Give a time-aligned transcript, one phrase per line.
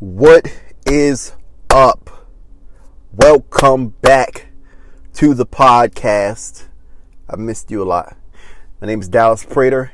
[0.00, 1.34] What is
[1.68, 2.26] up?
[3.12, 4.46] Welcome back
[5.12, 6.68] to the podcast.
[7.28, 8.16] I missed you a lot.
[8.80, 9.92] My name is Dallas Prater.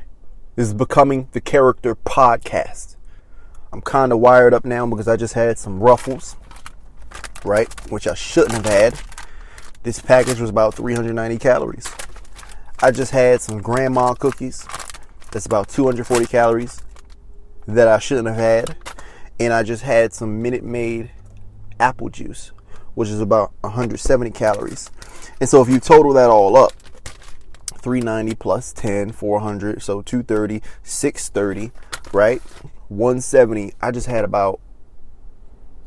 [0.55, 2.95] This is Becoming the Character podcast.
[3.73, 6.37] I'm kind of wired up now because I just had some ruffles,
[7.43, 7.67] right?
[7.91, 9.01] Which I shouldn't have had.
[9.83, 11.93] This package was about 390 calories.
[12.81, 14.65] I just had some grandma cookies.
[15.33, 16.81] That's about 240 calories
[17.65, 18.77] that I shouldn't have had
[19.39, 21.11] and I just had some Minute Maid
[21.79, 22.51] apple juice,
[22.95, 24.89] which is about 170 calories.
[25.39, 26.73] And so if you total that all up,
[27.79, 31.71] 390 plus 10, 400, so 230, 630,
[32.11, 32.41] right?
[32.89, 33.73] 170.
[33.81, 34.59] I just had about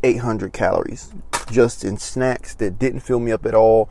[0.02, 1.12] 800 calories
[1.50, 3.90] just in snacks that didn't fill me up at all.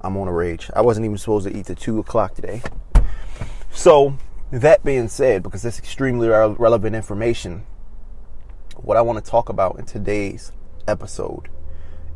[0.00, 0.70] I'm on a rage.
[0.74, 2.62] I wasn't even supposed to eat till 2 o'clock today.
[3.70, 4.18] So,
[4.50, 7.64] that being said, because that's extremely relevant information,
[8.84, 10.52] what I want to talk about in today's
[10.86, 11.48] episode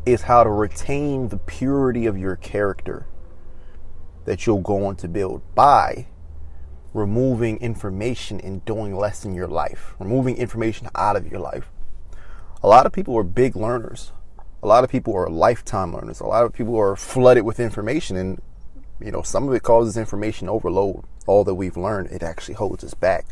[0.05, 3.07] is how to retain the purity of your character
[4.27, 6.09] that you'll go on to build by
[6.93, 11.71] removing information and doing less in your life, removing information out of your life.
[12.63, 14.13] A lot of people are big learners.
[14.63, 16.21] A lot of people are lifetime learners.
[16.21, 18.43] A lot of people are flooded with information and
[19.01, 21.05] you know, some of it causes information overload.
[21.27, 23.27] All that we've learned, it actually holds us back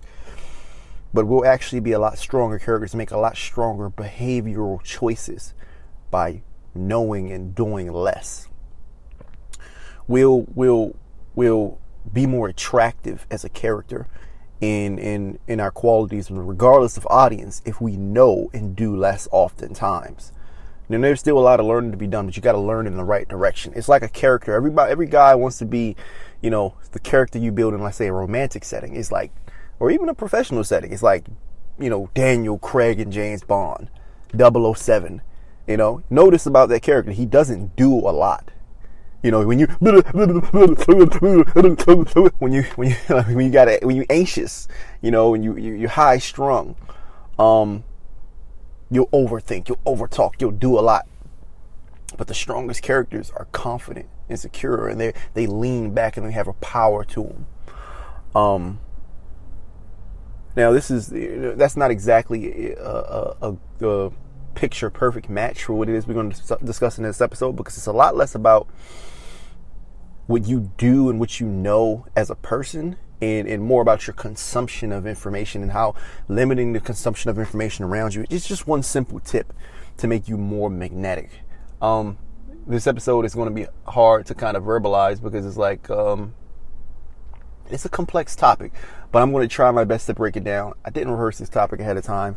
[1.17, 5.55] but we'll actually be a lot stronger characters, make a lot stronger behavioral choices
[6.11, 6.43] by
[6.75, 8.49] knowing and doing less.
[10.07, 10.95] We'll will
[11.35, 11.81] will
[12.13, 14.07] be more attractive as a character
[14.61, 20.33] in in in our qualities regardless of audience if we know and do less oftentimes.
[20.91, 22.87] And there's still a lot of learning to be done, but you got to learn
[22.87, 23.73] in the right direction.
[23.75, 24.55] It's like a character.
[24.55, 25.97] Everybody, every guy wants to be,
[26.43, 28.95] you know, the character you build in, let's say, a romantic setting.
[28.95, 29.33] It's like
[29.79, 30.93] or even a professional setting.
[30.93, 31.27] It's like,
[31.79, 33.91] you know, Daniel Craig and James Bond,
[34.37, 35.23] 007.
[35.67, 38.53] You know, notice about that character, he doesn't do a lot.
[39.23, 40.03] You know, when you when you
[42.39, 44.69] when you when you got when you anxious,
[45.03, 46.77] you know, when you, you you're high strung,
[47.39, 47.83] um,
[48.89, 51.09] you'll overthink, you'll overtalk, you'll do a lot.
[52.17, 56.33] But the strongest characters are confident and secure, and they they lean back and they
[56.33, 57.47] have a power to them.
[58.41, 58.79] Um,
[60.57, 61.13] now, this is
[61.57, 64.11] that's not exactly a, a, a,
[64.55, 67.77] picture perfect match for what it is we're going to discuss in this episode because
[67.77, 68.67] it's a lot less about
[70.27, 74.15] what you do and what you know as a person and, and more about your
[74.15, 75.95] consumption of information and how
[76.27, 78.25] limiting the consumption of information around you.
[78.31, 79.53] It's just one simple tip
[79.99, 81.31] to make you more magnetic.
[81.83, 82.17] Um,
[82.67, 86.35] this episode is going to be hard to kind of verbalize because it's like um,
[87.71, 88.73] it's a complex topic,
[89.13, 90.75] but I'm going to try my best to break it down.
[90.85, 92.37] I didn't rehearse this topic ahead of time.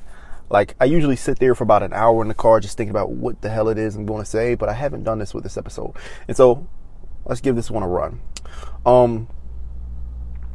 [0.49, 3.11] Like, I usually sit there for about an hour in the car just thinking about
[3.11, 5.43] what the hell it is I'm going to say, but I haven't done this with
[5.43, 5.93] this episode.
[6.27, 6.67] And so,
[7.25, 8.21] let's give this one a run.
[8.85, 9.27] Um,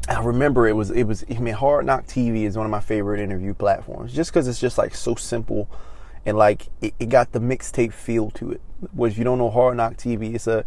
[0.09, 2.81] I remember it was, it was, I mean, Hard Knock TV is one of my
[2.81, 5.71] favorite interview platforms just because it's just like so simple
[6.27, 8.61] and like it, it got the mixtape feel to it.
[8.93, 10.65] Which you don't know Hard Knock TV, it's a,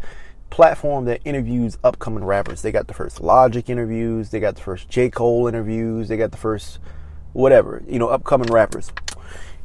[0.50, 2.62] platform that interviews upcoming rappers.
[2.62, 5.10] They got the first Logic interviews, they got the first J.
[5.10, 6.78] Cole interviews, they got the first
[7.32, 8.90] whatever, you know, upcoming rappers.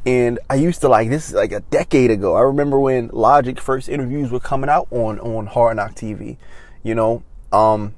[0.05, 2.35] And I used to like this like a decade ago.
[2.35, 6.37] I remember when Logic first interviews were coming out on on Hard Knock TV,
[6.83, 7.23] you know.
[7.51, 7.95] Um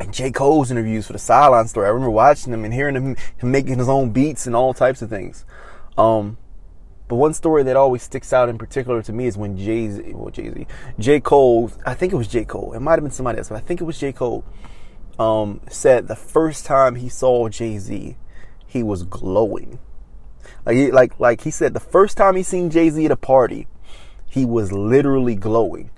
[0.00, 0.30] and J.
[0.30, 1.86] Cole's interviews for the Sideline Story.
[1.86, 5.02] I remember watching them and hearing him, him making his own beats and all types
[5.02, 5.44] of things.
[5.98, 6.38] Um,
[7.10, 10.12] but one story that always sticks out in particular to me is when Jay Z,
[10.14, 10.64] well, Jay Z,
[11.00, 11.18] J.
[11.18, 12.44] Cole, I think it was J.
[12.44, 14.12] Cole, it might have been somebody else, but I think it was J.
[14.12, 14.44] Cole,
[15.18, 18.16] um, said the first time he saw Jay Z,
[18.64, 19.80] he was glowing.
[20.64, 23.16] Like, he, like, like he said, the first time he seen Jay Z at a
[23.16, 23.66] party,
[24.28, 25.90] he was literally glowing.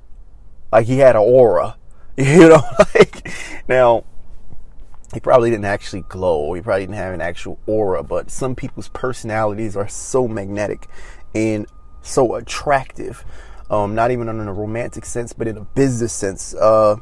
[0.73, 1.77] Like he had an aura,
[2.17, 2.63] you know,
[2.95, 3.31] like,
[3.69, 4.05] now,
[5.13, 6.53] he probably didn't actually glow.
[6.55, 10.89] He probably didn't have an actual aura, but some people's personalities are so magnetic
[11.35, 11.67] and
[12.01, 13.25] so attractive.
[13.71, 16.55] Um, not even in a romantic sense, but in a business sense.
[16.55, 16.97] Uh,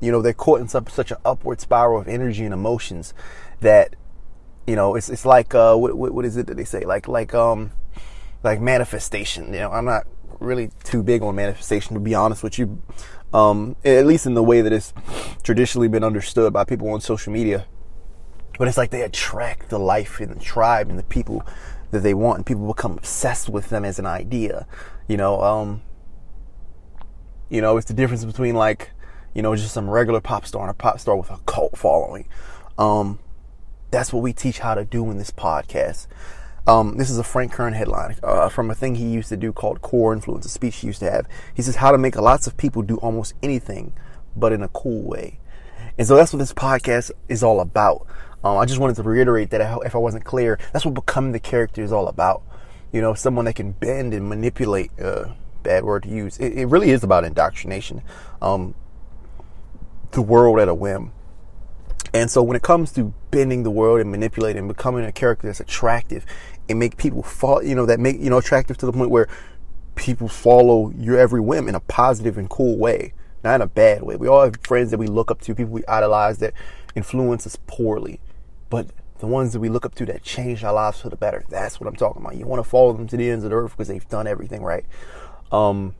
[0.00, 3.14] you know, they're caught in some, such an upward spiral of energy and emotions
[3.60, 3.96] that,
[4.66, 6.84] you know, it's it's like uh, what, what is it that they say?
[6.84, 7.70] Like like um
[8.42, 9.46] like manifestation.
[9.46, 10.06] You know, I'm not
[10.40, 12.82] really too big on manifestation to be honest with you
[13.34, 14.94] um, at least in the way that it's
[15.42, 17.66] traditionally been understood by people on social media.
[18.58, 21.44] But it's like they attract the life and the tribe and the people
[21.90, 24.66] that they want, and people become obsessed with them as an idea.
[25.08, 25.82] You know, um,
[27.50, 28.92] you know, it's the difference between like,
[29.34, 32.28] you know, just some regular pop star and a pop star with a cult following.
[32.78, 33.18] Um,
[33.90, 36.06] that's what we teach how to do in this podcast.
[36.66, 39.52] Um, this is a Frank Kern headline uh, from a thing he used to do
[39.52, 41.28] called Core Influence, a speech he used to have.
[41.52, 43.92] He says, How to make lots of people do almost anything,
[44.34, 45.40] but in a cool way.
[45.98, 48.06] And so that's what this podcast is all about.
[48.42, 51.40] Um, I just wanted to reiterate that if I wasn't clear, that's what becoming the
[51.40, 52.42] character is all about.
[52.92, 56.38] You know, someone that can bend and manipulate, uh, bad word to use.
[56.38, 58.02] It, it really is about indoctrination.
[58.40, 58.74] Um,
[60.12, 61.12] the world at a whim.
[62.14, 65.48] And so when it comes to bending the world and manipulating and becoming a character
[65.48, 66.24] that's attractive
[66.68, 69.28] and make people fall, you know, that make, you know, attractive to the point where
[69.96, 73.12] people follow your every whim in a positive and cool way,
[73.42, 74.14] not in a bad way.
[74.14, 76.54] We all have friends that we look up to, people we idolize that
[76.94, 78.20] influence us poorly.
[78.70, 78.86] But
[79.18, 81.80] the ones that we look up to that change our lives for the better, that's
[81.80, 82.36] what I'm talking about.
[82.36, 84.62] You want to follow them to the ends of the earth because they've done everything
[84.62, 84.84] right.
[85.50, 85.96] Um,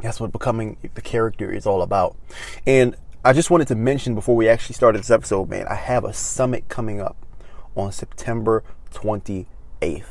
[0.00, 2.16] that's what becoming the character is all about.
[2.64, 2.94] And
[3.26, 6.12] I just wanted to mention before we actually started this episode, man, I have a
[6.12, 7.26] summit coming up
[7.74, 8.62] on September
[8.92, 10.04] 28th.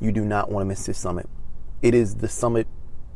[0.00, 1.28] You do not want to miss this summit.
[1.82, 2.66] It is the summit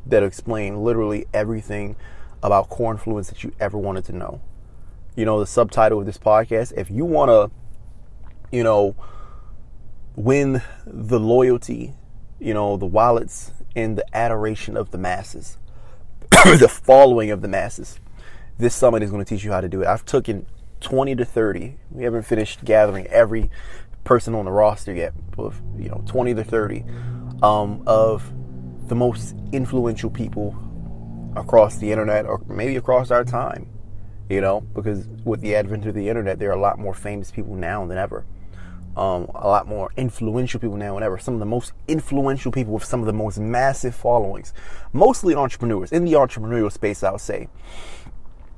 [0.07, 1.97] that explain literally everything
[2.41, 4.41] about core influence that you ever wanted to know.
[5.17, 7.51] You know, the subtitle of this podcast, if you want to,
[8.57, 8.95] you know,
[10.15, 11.95] win the loyalty,
[12.39, 15.59] you know, the wallets and the adoration of the masses,
[16.31, 17.99] the following of the masses
[18.59, 19.87] this summit is going to teach you how to do it.
[19.87, 20.47] I've taken
[20.81, 21.77] 20 to 30.
[21.91, 23.51] We haven't finished gathering every
[24.05, 26.85] person on the roster yet, but you know, 20 to 30
[27.43, 28.33] um, of
[28.89, 30.55] the most influential people
[31.37, 33.69] across the internet or maybe across our time.
[34.31, 37.31] You know, because with the advent of the internet, there are a lot more famous
[37.31, 38.25] people now than ever.
[38.97, 41.19] Um, a lot more influential people now than ever.
[41.19, 44.55] Some of the most influential people with some of the most massive followings,
[44.93, 47.49] mostly entrepreneurs in the entrepreneurial space, I would say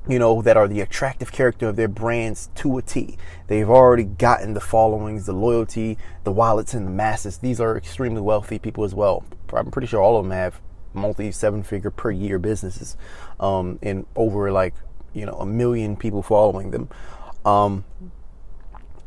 [0.08, 3.17] you know, that are the attractive character of their brands to a T.
[3.49, 7.38] They've already gotten the followings, the loyalty, the wallets, and the masses.
[7.38, 9.25] These are extremely wealthy people as well.
[9.53, 10.61] I'm pretty sure all of them have
[10.94, 12.97] multi seven figure per year businesses
[13.38, 14.75] um, and over like,
[15.12, 16.88] you know, a million people following them.
[17.44, 17.85] Um,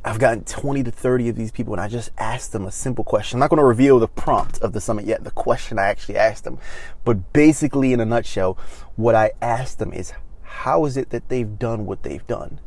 [0.03, 3.03] I've gotten 20 to 30 of these people and I just asked them a simple
[3.03, 3.37] question.
[3.37, 6.15] I'm not going to reveal the prompt of the summit yet, the question I actually
[6.15, 6.57] asked them.
[7.03, 8.57] But basically, in a nutshell,
[8.95, 10.13] what I asked them is
[10.59, 12.59] how is it that they've done what they've done?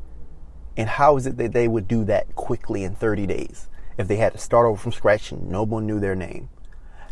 [0.78, 3.68] And how is it that they would do that quickly in 30 days
[3.98, 6.48] if they had to start over from scratch and no one knew their name?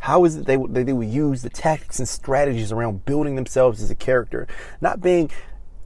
[0.01, 3.83] How is it they, that they would use the tactics and strategies around building themselves
[3.83, 4.49] as a character,
[4.81, 5.31] not being,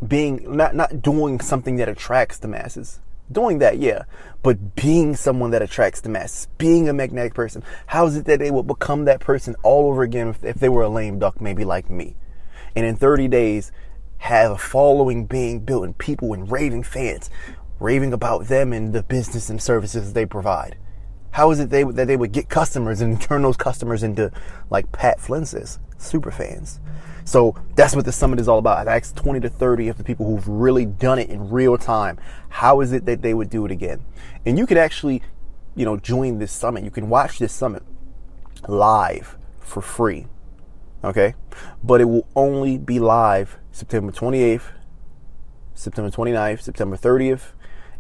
[0.07, 3.01] being, not, not doing something that attracts the masses?
[3.33, 4.05] Doing that, yeah,
[4.45, 7.65] but being someone that attracts the masses, being a magnetic person.
[7.87, 10.69] How is it that they would become that person all over again if, if they
[10.69, 12.15] were a lame duck, maybe like me?
[12.77, 13.73] And in 30 days,
[14.25, 17.29] have a following being built and people and raving fans
[17.79, 20.77] raving about them and the business and services they provide.
[21.33, 24.33] How is it they, that they would get customers and turn those customers into
[24.71, 26.81] like Pat Flynn's super fans?
[27.27, 28.79] So that's what the summit is all about.
[28.79, 32.19] I've asked 20 to 30 of the people who've really done it in real time.
[32.49, 34.07] How is it that they would do it again?
[34.47, 35.23] And you can actually,
[35.75, 36.83] you know, join this summit.
[36.83, 37.83] You can watch this summit
[38.69, 40.29] live for free.
[41.03, 41.35] Okay?
[41.83, 44.71] But it will only be live September 28th,
[45.75, 47.55] September 29th, September 30th,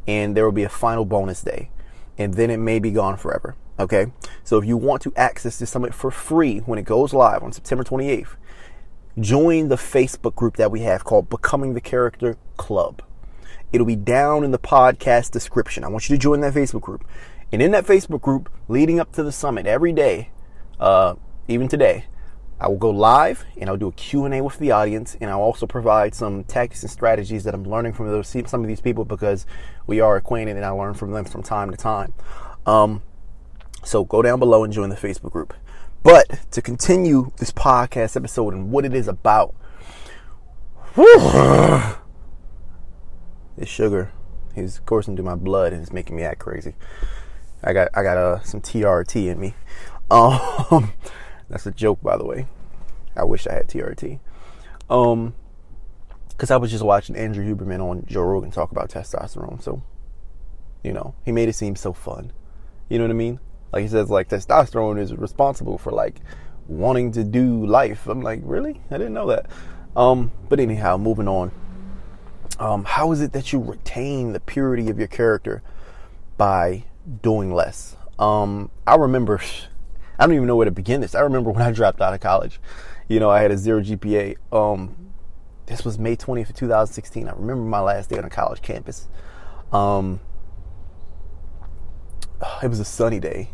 [0.07, 1.69] and there will be a final bonus day.
[2.17, 3.57] And then it may be gone forever.
[3.81, 4.13] Okay?
[4.45, 7.51] So if you want to access this summit for free when it goes live on
[7.51, 8.37] September 28th,
[9.19, 13.03] join the Facebook group that we have called Becoming the Character Club.
[13.73, 15.83] It'll be down in the podcast description.
[15.83, 17.05] I want you to join that Facebook group.
[17.51, 20.31] And in that Facebook group, leading up to the summit every day,
[20.79, 21.17] uh,
[21.49, 22.05] even today,
[22.65, 25.67] I will go live and I'll do a Q&A with the audience and I'll also
[25.67, 29.45] provide some tactics and strategies that I'm learning from those some of these people because
[29.87, 32.15] we are acquainted and I learn from them from time to time.
[32.65, 33.03] Um,
[33.85, 35.53] so go down below and join the Facebook group.
[36.03, 39.55] But to continue this podcast episode and what it is about,
[43.59, 44.11] this sugar
[44.57, 46.77] is coursing through my blood and it's making me act crazy.
[47.63, 49.55] I got I got uh, some TRT in me.
[50.11, 50.93] Um,
[51.49, 52.47] that's a joke, by the way.
[53.17, 54.19] I wish I had TRT.
[54.91, 55.35] Um,
[56.31, 59.63] because I was just watching Andrew Huberman on Joe Rogan talk about testosterone.
[59.63, 59.83] So,
[60.83, 62.33] you know, he made it seem so fun.
[62.89, 63.41] You know what I mean?
[63.73, 66.21] Like he says, like testosterone is responsible for like
[66.67, 68.07] wanting to do life.
[68.07, 68.81] I'm like, really?
[68.91, 69.47] I didn't know that.
[69.97, 71.53] Um, but anyhow, moving on.
[72.59, 75.63] Um, how is it that you retain the purity of your character
[76.37, 76.85] by
[77.23, 77.97] doing less?
[78.19, 79.41] Um, I remember
[80.25, 81.15] I don't even know where to begin this.
[81.15, 82.59] I remember when I dropped out of college.
[83.09, 84.37] You know, I had a zero GPA.
[84.51, 85.13] Um,
[85.67, 87.29] this was May 20th of 2016.
[87.29, 89.07] I remember my last day on a college campus.
[89.71, 90.21] Um,
[92.63, 93.51] it was a sunny day.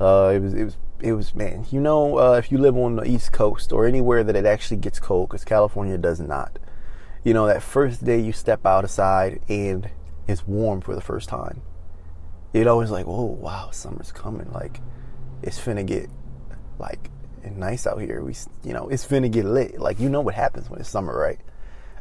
[0.00, 1.66] Uh, it was it was it was man.
[1.72, 4.76] You know, uh, if you live on the East Coast or anywhere that it actually
[4.76, 6.60] gets cold, because California does not.
[7.24, 9.90] You know, that first day you step outside and
[10.28, 11.60] it's warm for the first time.
[12.52, 14.48] It always like, oh wow, summer's coming.
[14.52, 14.80] Like
[15.42, 16.08] it's finna get
[16.78, 17.10] like
[17.50, 18.22] nice out here.
[18.22, 18.34] We,
[18.64, 19.80] you know, it's finna get lit.
[19.80, 21.40] Like you know what happens when it's summer, right?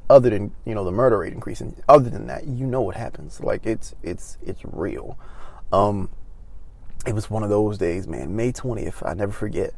[0.09, 1.81] Other than you know the murder rate increasing.
[1.87, 3.39] Other than that, you know what happens.
[3.39, 5.17] Like it's it's it's real.
[5.71, 6.09] Um,
[7.05, 8.35] it was one of those days, man.
[8.35, 9.73] May twentieth, I never forget.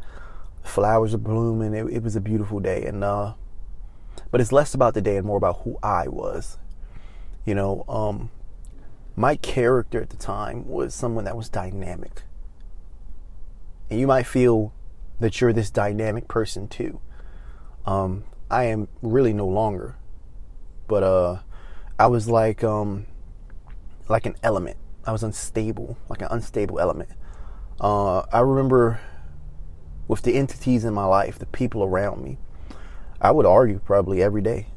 [0.64, 1.74] Flowers are blooming.
[1.74, 3.34] It, it was a beautiful day, and uh,
[4.32, 6.58] but it's less about the day and more about who I was.
[7.46, 8.32] You know, um,
[9.16, 12.24] my character at the time was someone that was dynamic.
[13.94, 14.74] And you might feel
[15.20, 17.00] that you're this dynamic person too.
[17.86, 19.98] Um, I am really no longer.
[20.88, 21.40] But uh,
[22.00, 23.06] I was like um,
[24.10, 24.78] like an element.
[25.06, 27.12] I was unstable, like an unstable element.
[27.80, 29.00] Uh, I remember
[30.08, 32.40] with the entities in my life, the people around me,
[33.22, 34.70] I would argue probably every day.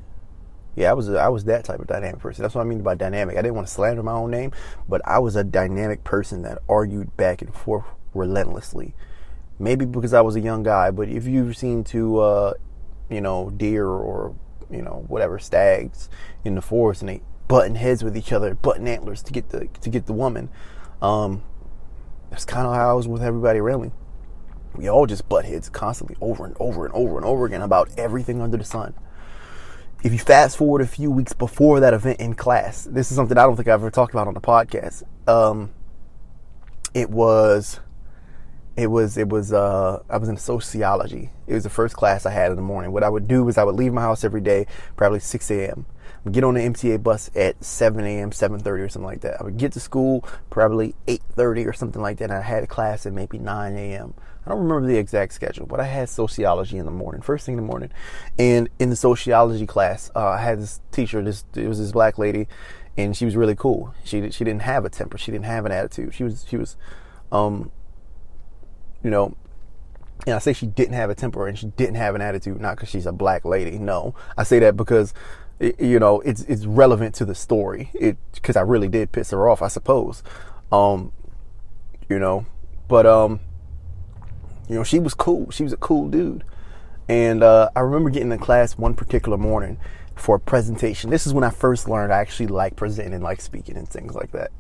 [0.75, 2.43] Yeah, I was I was that type of dynamic person.
[2.43, 3.39] That's what I mean by dynamic.
[3.39, 4.53] I didn't want to slander my own name,
[4.87, 8.95] but I was a dynamic person that argued back and forth relentlessly.
[9.59, 12.55] Maybe because I was a young guy, but if you've seen two, uh,
[13.09, 14.35] you know, deer or
[14.71, 16.11] you know whatever stags
[16.45, 19.69] in the forest and they button heads with each other, button antlers to get the
[19.81, 20.51] to get the woman,
[21.01, 21.43] um,
[22.31, 23.91] that's kind of how I was with everybody around me.
[24.75, 27.89] We all just butt heads constantly over and over and over and over again about
[27.97, 28.93] everything under the sun
[30.03, 33.37] if you fast forward a few weeks before that event in class, this is something
[33.37, 35.03] I don't think I've ever talked about on the podcast.
[35.27, 35.73] Um,
[36.95, 37.81] it was,
[38.77, 41.31] it was, it was, uh, I was in sociology.
[41.47, 42.93] It was the first class I had in the morning.
[42.93, 44.67] What I would do is I would leave my house every day,
[44.97, 45.87] probably 6 a.m.
[46.31, 49.41] Get on the MTA bus at 7 a.m., 7.30 or something like that.
[49.41, 52.31] I would get to school probably 8.30 or something like that.
[52.31, 54.15] I had a class at maybe 9 a.m.
[54.47, 57.55] I don't remember the exact schedule, but I had sociology in the morning, first thing
[57.55, 57.91] in the morning.
[58.39, 61.21] And in the sociology class, uh, I had this teacher.
[61.21, 62.47] This it was this black lady,
[62.97, 63.93] and she was really cool.
[64.05, 65.19] She she didn't have a temper.
[65.19, 66.15] She didn't have an attitude.
[66.15, 66.77] She was she was,
[67.33, 67.73] um,
[69.03, 69.37] you know,
[70.27, 72.77] and I say she didn't have a temper and she didn't have an attitude, not
[72.77, 73.79] because she's a black lady.
[73.79, 75.15] No, I say that because,
[75.61, 77.91] you know, it's it's relevant to the story.
[77.95, 80.23] It because I really did piss her off, I suppose.
[80.73, 81.13] Um,
[82.09, 82.47] you know,
[82.89, 83.41] but um,
[84.69, 85.51] you know, she was cool.
[85.51, 86.45] She was a cool dude.
[87.09, 89.79] And uh, I remember getting in class one particular morning
[90.17, 91.11] for a presentation.
[91.11, 94.33] This is when I first learned I actually like presenting, like speaking and things like
[94.33, 94.51] that.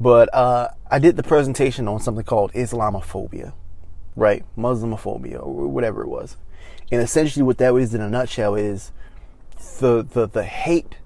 [0.00, 3.54] But uh, I did the presentation on something called Islamophobia,
[4.14, 4.44] right?
[4.56, 6.36] Muslimophobia, or whatever it was.
[6.92, 8.92] And essentially, what that is in a nutshell is
[9.80, 10.98] the the, the hate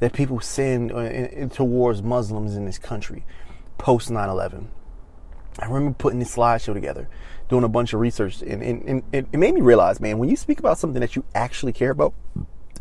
[0.00, 3.24] that people send uh, towards Muslims in this country
[3.78, 4.70] post 9 11
[5.58, 7.08] I remember putting this slideshow together,
[7.48, 10.36] doing a bunch of research, and, and, and, it made me realize, man, when you
[10.36, 12.12] speak about something that you actually care about,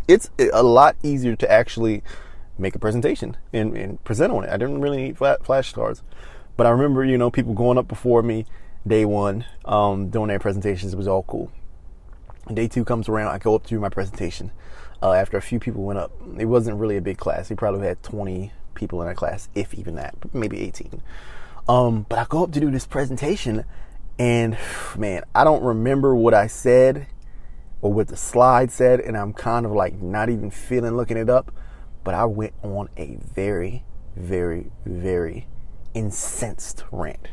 [0.08, 2.04] it's a lot easier to actually
[2.58, 4.50] make a presentation and, and present on it.
[4.50, 6.02] I didn't really need flashcards,
[6.56, 8.46] but I remember, you know, people going up before me
[8.86, 10.94] day one, um, doing their presentations.
[10.94, 11.52] It was all cool.
[12.54, 14.52] Day two comes around, I go up to do my presentation.
[15.02, 17.50] Uh, after a few people went up, it wasn't really a big class.
[17.50, 21.02] We probably had 20 people in our class, if even that, maybe 18.
[21.68, 23.66] Um, but I go up to do this presentation,
[24.20, 24.58] and
[24.98, 27.08] man, I don't remember what I said
[27.82, 31.30] or what the slide said, and I'm kind of like not even feeling looking it
[31.30, 31.52] up.
[32.04, 33.84] But I went on a very,
[34.16, 35.48] very, very
[35.94, 37.30] incensed rant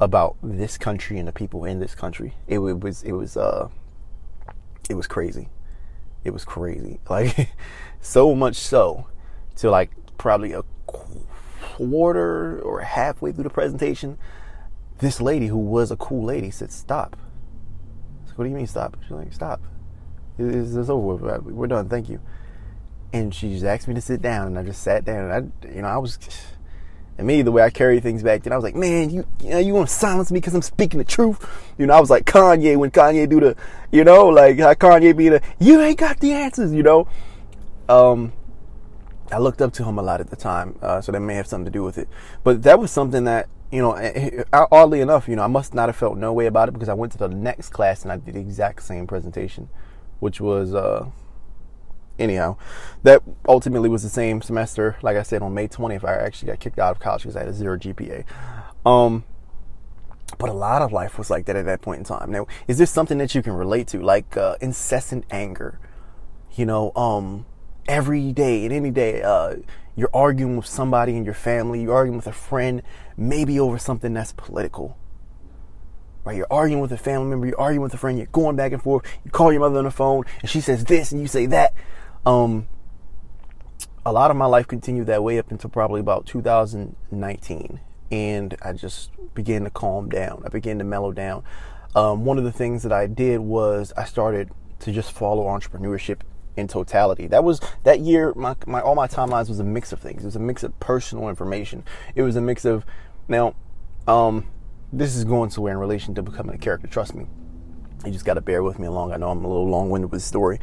[0.00, 2.34] about this country and the people in this country.
[2.46, 3.68] It, it was, it was, uh,
[4.88, 5.48] it was crazy.
[6.24, 7.00] It was crazy.
[7.10, 7.50] Like
[8.00, 9.06] so much so
[9.56, 14.18] to like probably a quarter or halfway through the presentation,
[14.98, 17.16] this lady who was a cool lady said, "Stop."
[18.26, 18.96] Said, what do you mean stop?
[19.02, 19.60] She's like, "Stop.
[20.38, 21.40] It's, it's over.
[21.40, 21.88] We're done.
[21.88, 22.20] Thank you."
[23.12, 25.30] And she just asked me to sit down, and I just sat down.
[25.30, 26.18] And I, you know, I was.
[27.16, 29.50] And me, the way I carry things back then, I was like, man, you, you
[29.50, 31.44] know, you want to silence me because I'm speaking the truth?
[31.76, 33.56] You know, I was like Kanye when Kanye do the,
[33.90, 37.08] you know, like how Kanye be the, you ain't got the answers, you know?
[37.88, 38.32] Um,
[39.32, 41.48] I looked up to him a lot at the time, uh, so that may have
[41.48, 42.08] something to do with it.
[42.44, 45.74] But that was something that you know, eh, eh, oddly enough, you know, I must
[45.74, 48.10] not have felt no way about it because I went to the next class and
[48.10, 49.68] I did the exact same presentation,
[50.20, 51.06] which was uh,
[52.18, 52.56] anyhow,
[53.02, 54.96] that ultimately was the same semester.
[55.02, 57.40] Like I said, on May 20th, I actually got kicked out of college because I
[57.40, 58.24] had a zero GPA.
[58.84, 59.24] Um,
[60.36, 62.30] but a lot of life was like that at that point in time.
[62.30, 65.80] Now, is this something that you can relate to, like uh, incessant anger?
[66.54, 67.46] You know, um,
[67.86, 69.56] every day and any day, uh,
[69.96, 72.82] you're arguing with somebody in your family, you're arguing with a friend,
[73.16, 74.96] maybe over something that's political.
[76.24, 76.36] Right?
[76.36, 78.82] You're arguing with a family member, you're arguing with a friend, you're going back and
[78.82, 81.46] forth, you call your mother on the phone, and she says this and you say
[81.46, 81.74] that.
[82.28, 82.68] Um,
[84.04, 87.80] a lot of my life continued that way up until probably about 2019.
[88.10, 90.42] And I just began to calm down.
[90.44, 91.42] I began to mellow down.
[91.94, 96.20] Um, one of the things that I did was I started to just follow entrepreneurship
[96.54, 97.28] in totality.
[97.28, 98.34] That was that year.
[98.34, 100.22] My, my all my timelines was a mix of things.
[100.22, 101.82] It was a mix of personal information.
[102.14, 102.84] It was a mix of
[103.26, 103.54] now.
[104.06, 104.48] Um,
[104.92, 106.88] this is going somewhere in relation to becoming a character.
[106.88, 107.26] Trust me.
[108.04, 109.12] You just got to bear with me along.
[109.12, 110.60] I know I'm a little long winded with the story,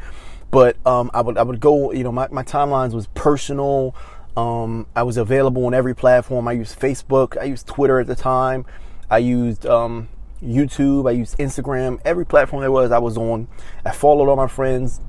[0.50, 1.92] but um, I would I would go.
[1.92, 3.94] You know, my my timelines was personal.
[4.36, 6.46] Um, I was available on every platform.
[6.46, 7.38] I used Facebook.
[7.40, 8.66] I used Twitter at the time.
[9.10, 10.08] I used um,
[10.42, 11.08] YouTube.
[11.08, 12.00] I used Instagram.
[12.04, 13.48] Every platform there was, I was on.
[13.84, 15.00] I followed all my friends.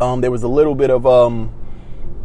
[0.00, 1.52] Um, there was a little bit of um,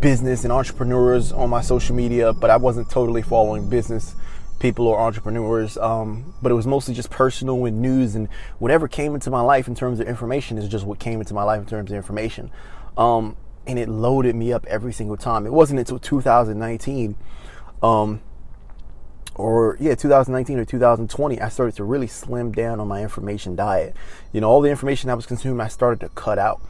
[0.01, 4.15] business and entrepreneurs on my social media, but I wasn't totally following business
[4.59, 5.77] people or entrepreneurs.
[5.77, 8.27] Um, but it was mostly just personal and news and
[8.59, 11.43] whatever came into my life in terms of information is just what came into my
[11.43, 12.51] life in terms of information.
[12.97, 15.45] Um, and it loaded me up every single time.
[15.45, 17.15] It wasn't until 2019
[17.83, 18.21] um,
[19.35, 23.95] or yeah, 2019 or 2020, I started to really slim down on my information diet.
[24.33, 26.61] You know, all the information I was consuming, I started to cut out.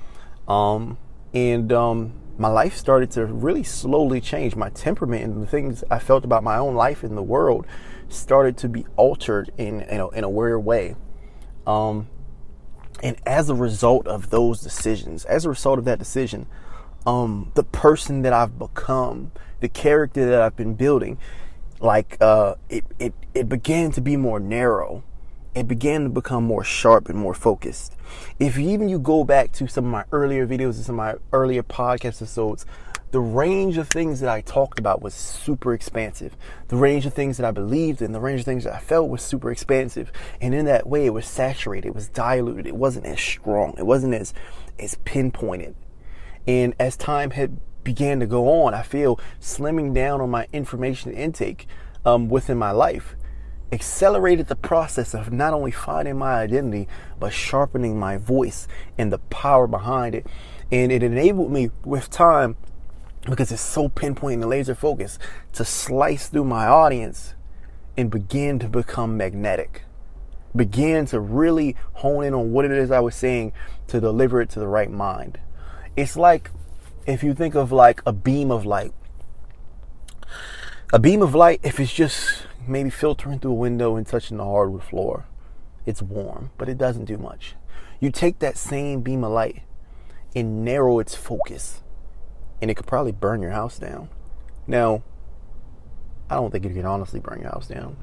[0.48, 0.98] Um,
[1.34, 4.56] and um, my life started to really slowly change.
[4.56, 7.65] My temperament and the things I felt about my own life in the world
[8.10, 10.96] started to be altered in, you know, in a weird way.
[11.65, 12.08] Um,
[13.03, 16.48] and as a result of those decisions, as a result of that decision,
[17.06, 21.17] um, the person that I've become, the character that I've been building,
[21.79, 25.03] like uh, it, it it began to be more narrow.
[25.58, 27.96] It began to become more sharp and more focused.
[28.38, 31.16] If even you go back to some of my earlier videos and some of my
[31.34, 32.64] earlier podcast episodes,
[33.10, 36.38] the range of things that I talked about was super expansive.
[36.68, 39.10] The range of things that I believed in, the range of things that I felt
[39.10, 40.12] was super expansive.
[40.40, 43.86] And in that way, it was saturated, it was diluted, it wasn't as strong, it
[43.88, 44.36] wasn't as,
[44.78, 45.75] as pinpointed.
[46.46, 51.14] And as time had began to go on, I feel slimming down on my information
[51.14, 51.66] intake
[52.05, 53.16] um, within my life
[53.72, 56.88] accelerated the process of not only finding my identity,
[57.20, 60.25] but sharpening my voice and the power behind it.
[60.72, 62.58] And it enabled me with time,
[63.22, 65.20] because it's so pinpoint and laser focused,
[65.53, 67.36] to slice through my audience
[67.98, 69.84] and begin to become magnetic.
[70.56, 73.53] Begin to really hone in on what it is I was saying
[73.88, 75.40] to deliver it to the right mind.
[75.96, 76.51] It's like
[77.06, 78.94] if you think of like a beam of light,
[80.94, 84.44] a beam of light, if it's just maybe filtering through a window and touching the
[84.44, 85.26] hardwood floor,
[85.86, 87.56] it's warm, but it doesn't do much.
[88.00, 89.64] You take that same beam of light
[90.36, 91.82] and narrow its focus,
[92.62, 94.10] and it could probably burn your house down.
[94.66, 95.04] Now,
[96.30, 97.98] I don't think it can honestly burn your house down,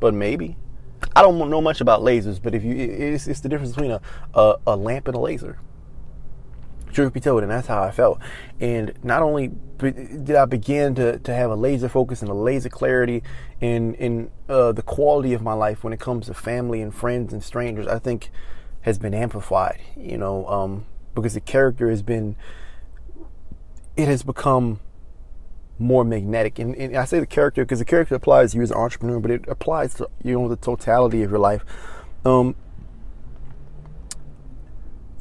[0.00, 0.56] but maybe.
[1.14, 4.00] I don't know much about lasers, but if you, it's, it's the difference between a,
[4.32, 5.58] a, a lamp and a laser
[6.94, 8.18] truth be told, and that's how I felt.
[8.60, 12.68] And not only did I begin to, to have a laser focus and a laser
[12.68, 13.22] clarity
[13.60, 17.32] in in uh, the quality of my life when it comes to family and friends
[17.32, 18.30] and strangers, I think
[18.82, 19.80] has been amplified.
[19.96, 22.36] You know, um, because the character has been,
[23.96, 24.80] it has become
[25.78, 26.58] more magnetic.
[26.58, 29.20] And, and I say the character because the character applies to you as an entrepreneur,
[29.20, 31.64] but it applies to you know the totality of your life.
[32.24, 32.56] Um,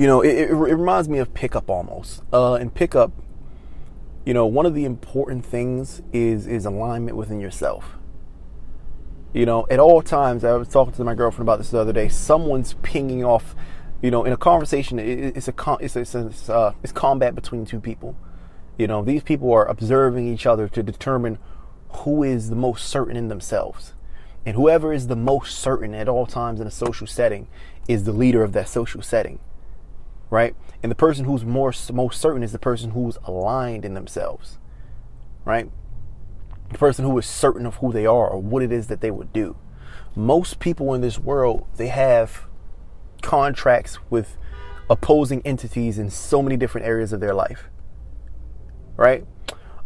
[0.04, 2.24] you know, it, it, reminds me of pickup almost.
[2.34, 3.14] Uh, pickup,
[4.26, 7.96] you know, one of the important things is is alignment within yourself.
[9.32, 11.94] You know, at all times, I was talking to my girlfriend about this the other
[11.94, 12.10] day.
[12.10, 13.56] Someone's pinging off,
[14.02, 15.00] you know, in a conversation.
[15.00, 18.18] It, it's a it's it's, it's, uh, it's combat between two people.
[18.78, 21.38] You know, these people are observing each other to determine
[22.00, 23.94] who is the most certain in themselves.
[24.46, 27.48] And whoever is the most certain at all times in a social setting
[27.88, 29.40] is the leader of that social setting
[30.34, 30.56] right?
[30.82, 34.58] And the person who's more most certain is the person who's aligned in themselves,
[35.46, 35.70] right?
[36.72, 39.12] The person who is certain of who they are or what it is that they
[39.12, 39.56] would do.
[40.16, 42.48] Most people in this world, they have
[43.22, 44.36] contracts with
[44.90, 47.70] opposing entities in so many different areas of their life,
[48.98, 49.28] right?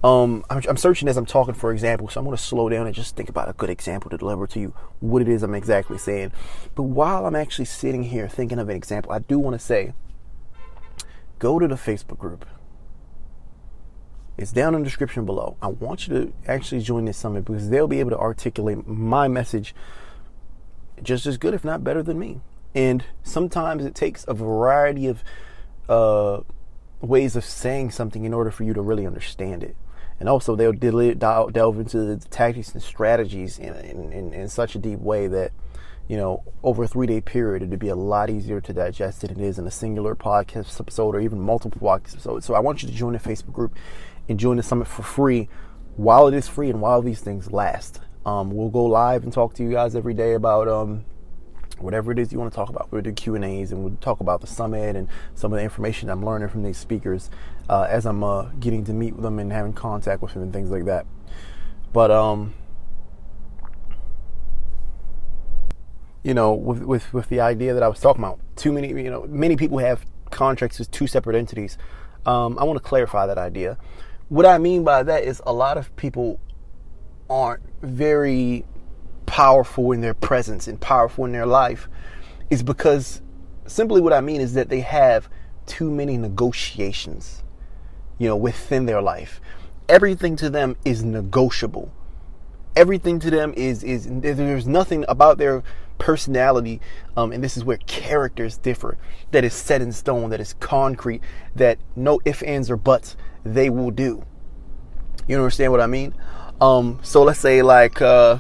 [0.02, 2.86] Um, I'm, I'm, searching as I'm talking for example, so I'm going to slow down
[2.86, 5.56] and just think about a good example to deliver to you what it is I'm
[5.56, 6.32] exactly saying.
[6.74, 9.94] But while I'm actually sitting here thinking of an example, I do want to say
[11.40, 12.46] go to the Facebook group.
[14.38, 15.58] It's down in the description below.
[15.62, 19.28] I want you to actually join this summit because they'll be able to articulate my
[19.28, 19.74] message
[21.02, 22.42] just as good, if not better than me.
[22.76, 25.24] And sometimes it takes a variety of
[25.90, 26.42] uh,
[27.02, 29.76] ways of saying something in order for you to really understand it.
[30.20, 34.80] and also they'll delve into the tactics and strategies in, in, in, in such a
[34.80, 35.52] deep way that
[36.08, 39.32] you know, over a three day period, it'd be a lot easier to digest than
[39.32, 42.46] it is in a singular podcast episode or even multiple podcast episodes.
[42.46, 43.76] So I want you to join the Facebook group
[44.30, 45.50] and join the summit for free
[45.96, 48.00] while it is free and while these things last.
[48.26, 51.06] Um, we'll go live and talk to you guys every day about um,
[51.80, 52.92] whatever it is you want to talk about.
[52.92, 55.64] We'll do Q and A's and we'll talk about the summit and some of the
[55.64, 57.30] information I'm learning from these speakers
[57.70, 60.54] uh, as I'm uh, getting to meet with them and having contact with them and
[60.54, 61.06] things like that.
[61.94, 62.54] But um,
[66.24, 69.10] you know, with, with, with the idea that I was talking about, too many, you
[69.10, 71.78] know, many people have contracts with two separate entities.
[72.26, 73.78] Um, I want to clarify that idea.
[74.30, 76.40] What I mean by that is a lot of people
[77.30, 78.66] aren't very
[79.26, 81.88] powerful in their presence and powerful in their life
[82.50, 83.22] is because
[83.68, 85.30] simply what I mean is that they have
[85.66, 87.44] too many negotiations,
[88.18, 89.40] you know, within their life.
[89.90, 91.92] Everything to them is negotiable.
[92.76, 95.64] Everything to them is is there's nothing about their
[95.98, 96.82] personality,
[97.16, 98.98] um, and this is where characters differ,
[99.32, 101.22] that is set in stone, that is concrete,
[101.56, 104.24] that no ifs, ands, or buts they will do.
[105.28, 106.14] You understand what I mean?
[106.60, 108.40] Um, so let's say like uh,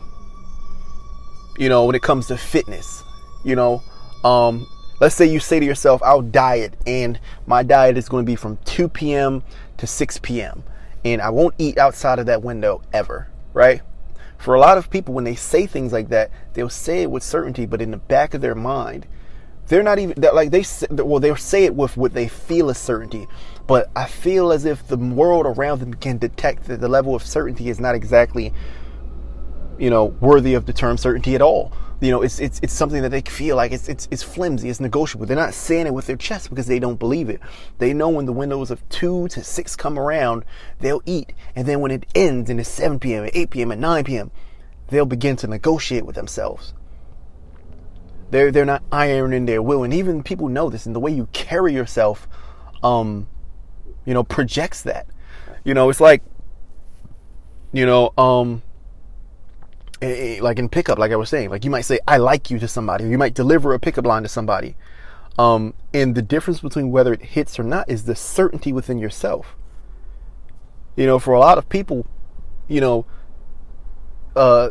[1.58, 3.04] you know, when it comes to fitness,
[3.44, 3.82] you know,
[4.24, 4.68] um,
[5.02, 8.36] let's say you say to yourself, I'll diet and my diet is going to be
[8.36, 9.44] from 2 p.m.
[9.78, 10.64] to 6 p.m.
[11.04, 13.82] and I won't eat outside of that window ever, right?
[14.38, 17.24] For a lot of people, when they say things like that, they'll say it with
[17.24, 19.08] certainty, but in the back of their mind,
[19.68, 23.28] they're not even like they well they'll say it with what they feel is certainty.
[23.66, 27.26] But i feel as if the world around them can detect that the level of
[27.26, 28.54] certainty is not exactly
[29.78, 33.02] you know worthy of the term certainty at all you know it's it's it's something
[33.02, 36.06] that they feel like it's it's it's flimsy it's negotiable they're not saying it with
[36.06, 37.42] their chest because they don't believe it
[37.80, 40.46] they know when the windows of 2 to 6 come around
[40.80, 43.26] they'll eat and then when it ends and it's 7 p.m.
[43.26, 43.72] at 8 p.m.
[43.72, 44.32] and 9 p.m.
[44.90, 46.74] they'll begin to negotiate with themselves
[48.30, 51.28] they're they're not ironing their will and even people know this and the way you
[51.34, 52.28] carry yourself
[52.84, 53.28] um
[54.06, 55.08] you know projects that
[55.64, 56.22] you know it's like
[57.74, 58.62] you know um
[60.02, 62.68] like in pickup, like I was saying, like you might say, I like you to
[62.68, 64.76] somebody, or you might deliver a pickup line to somebody.
[65.38, 69.56] Um, and the difference between whether it hits or not is the certainty within yourself.
[70.96, 72.08] You know, for a lot of people,
[72.68, 73.06] you know,
[74.36, 74.70] uh,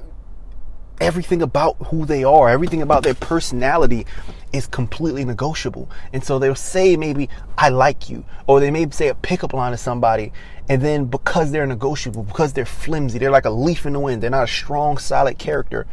[1.00, 4.06] everything about who they are, everything about their personality
[4.52, 5.90] is completely negotiable.
[6.12, 7.28] And so they'll say maybe,
[7.58, 8.24] I like you.
[8.46, 10.32] Or they may say a pickup line to somebody.
[10.68, 14.22] And then because they're negotiable, because they're flimsy, they're like a leaf in the wind,
[14.22, 15.86] they're not a strong, solid character,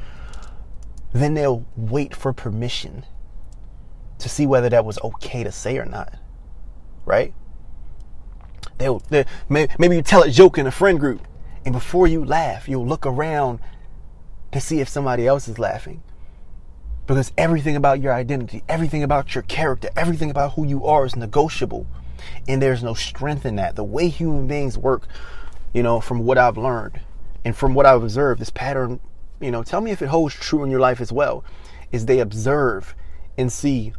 [1.11, 3.05] then they'll wait for permission
[4.19, 6.13] to see whether that was okay to say or not.
[7.05, 7.33] Right?
[8.77, 11.21] They'll, they, maybe you tell a joke in a friend group,
[11.65, 13.59] and before you laugh, you'll look around
[14.53, 16.01] to see if somebody else is laughing.
[17.05, 21.15] Because everything about your identity, everything about your character, everything about who you are is
[21.15, 21.85] negotiable.
[22.47, 23.75] And there's no strength in that.
[23.75, 25.07] The way human beings work,
[25.73, 27.01] you know, from what I've learned
[27.43, 29.01] and from what I've observed, this pattern,
[29.41, 31.43] you know, tell me if it holds true in your life as well,
[31.91, 32.95] is they observe
[33.37, 33.93] and see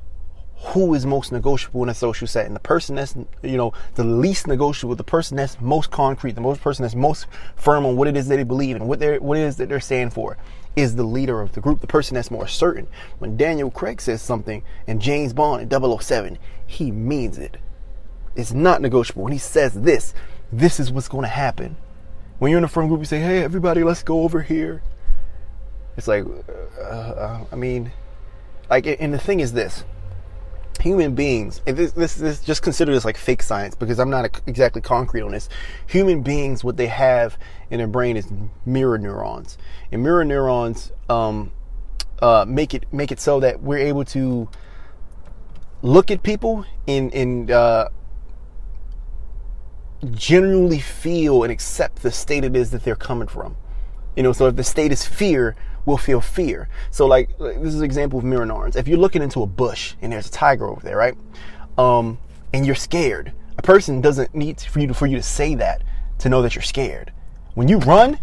[0.56, 2.54] who is most negotiable in a social setting.
[2.54, 6.60] The person that's, you know, the least negotiable, the person that's most concrete, the most
[6.60, 9.38] person that's most firm on what it is that they believe and what they're what
[9.38, 10.36] it is that they're standing for
[10.76, 12.88] is the leader of the group, the person that's more certain.
[13.18, 17.58] When Daniel Craig says something and James Bond in 007, he means it.
[18.34, 19.22] It's not negotiable.
[19.22, 20.14] When he says this,
[20.52, 21.76] this is what's going to happen.
[22.38, 24.82] When you're in a firm group, you say, hey, everybody, let's go over here.
[25.96, 26.24] It's like,
[26.80, 27.92] uh, uh, I mean,
[28.68, 29.84] like, and the thing is this
[30.80, 34.82] human beings, this, this, this, just consider this like fake science because I'm not exactly
[34.82, 35.48] concrete on this.
[35.87, 37.38] Human beings, what they have
[37.70, 38.26] in their brain is
[38.66, 39.58] mirror neurons,
[39.92, 41.52] and mirror neurons um,
[42.20, 44.48] uh, make it make it so that we're able to
[45.82, 47.88] look at people and and uh,
[50.12, 53.56] genuinely feel and accept the state it is that they're coming from.
[54.16, 55.56] You know, so if the state is fear,
[55.87, 56.68] will feel fear.
[56.90, 58.77] So, like, this is an example of mirror neurons.
[58.77, 61.14] If you're looking into a bush and there's a tiger over there, right?
[61.77, 62.18] Um,
[62.53, 65.83] and you're scared, a person doesn't need for you to, for you to say that
[66.18, 67.12] to know that you're scared.
[67.55, 68.18] When you run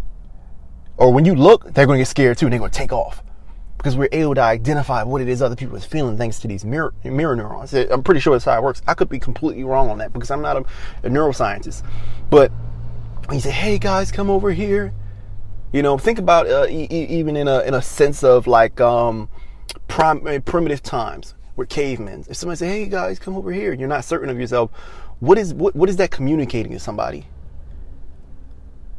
[0.96, 2.92] or when you look, they're going to get scared too and they're going to take
[2.92, 3.22] off
[3.82, 6.64] because we're able to identify what it is other people are feeling thanks to these
[6.64, 7.74] mirror, mirror neurons.
[7.74, 8.80] I'm pretty sure that's how it works.
[8.86, 10.60] I could be completely wrong on that because I'm not a,
[11.02, 11.82] a neuroscientist.
[12.30, 12.52] But
[13.26, 14.94] when you say, hey guys, come over here,
[15.72, 19.28] you know, think about uh, e- even in a in a sense of like um,
[19.88, 22.24] prim- uh, primitive times where cavemen.
[22.28, 24.70] If somebody say, "Hey guys, come over here," and you're not certain of yourself,
[25.20, 27.26] what is what, what is that communicating to somebody?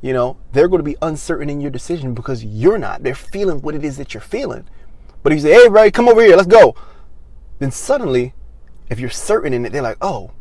[0.02, 3.04] You know, they're going to be uncertain in your decision because you're not.
[3.04, 4.66] They're feeling what it is that you're feeling.
[5.22, 6.76] But if you say, hey, everybody, come over here, let's go.
[7.60, 8.34] Then suddenly,
[8.90, 10.32] if you're certain in it, they're like, oh,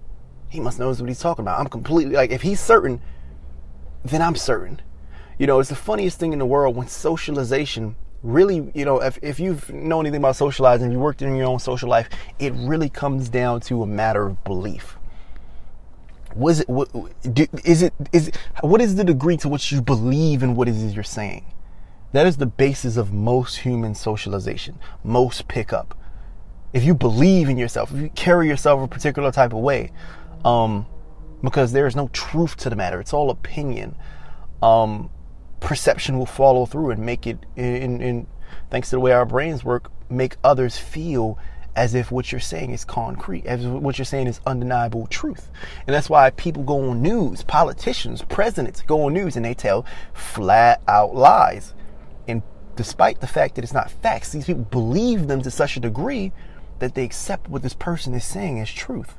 [0.49, 1.61] he must knows what he's talking about.
[1.61, 3.01] I'm completely like, if he's certain,
[4.05, 4.83] then I'm certain.
[5.42, 9.18] You know, it's the funniest thing in the world when socialization really, you know, if,
[9.22, 12.88] if you've known anything about socializing, you worked in your own social life, it really
[12.88, 14.96] comes down to a matter of belief.
[16.37, 16.92] Was it what
[17.35, 20.76] do, is it is what is the degree to which you believe in what it
[20.76, 21.44] is you're saying?
[22.12, 25.98] That is the basis of most human socialization, most pickup.
[26.72, 29.90] If you believe in yourself, if you carry yourself a particular type of way,
[30.44, 30.87] um,
[31.42, 33.96] because there is no truth to the matter, it's all opinion.
[34.62, 35.11] Um,
[35.62, 38.27] perception will follow through and make it in, in
[38.70, 41.38] thanks to the way our brains work make others feel
[41.75, 45.51] as if what you're saying is concrete, as what you're saying is undeniable truth.
[45.87, 49.87] And that's why people go on news, politicians, presidents go on news and they tell
[50.12, 51.72] flat out lies.
[52.29, 52.42] And
[52.77, 56.33] despite the fact that it's not facts, these people believe them to such a degree
[56.79, 59.16] that they accept what this person is saying as truth.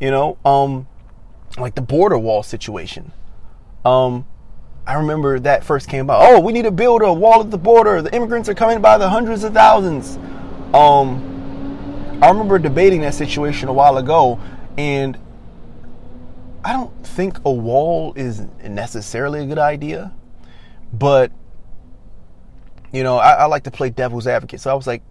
[0.00, 0.86] You know, um,
[1.58, 3.12] like the border wall situation.
[3.84, 4.26] Um,
[4.86, 6.22] I remember that first came about.
[6.22, 8.02] Oh, we need to build a wall at the border.
[8.02, 10.16] The immigrants are coming by the hundreds of thousands.
[10.74, 14.40] Um, I remember debating that situation a while ago,
[14.76, 15.18] and
[16.64, 20.12] I don't think a wall is necessarily a good idea,
[20.92, 21.32] but
[22.92, 24.60] you know, I, I like to play devil's advocate.
[24.60, 25.02] So I was like,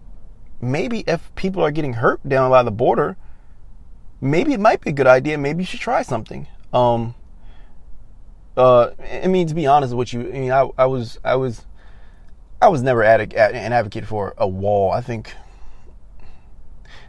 [0.62, 3.18] maybe if people are getting hurt down by the border,
[4.22, 5.38] maybe it might be a good idea.
[5.38, 6.48] Maybe you should try something.
[6.74, 7.16] Um,
[8.60, 8.92] uh,
[9.24, 11.66] I mean, to be honest with you, I mean, I, I was, I was,
[12.62, 13.32] I was never an
[13.74, 14.92] advocate for a wall.
[14.92, 15.34] I think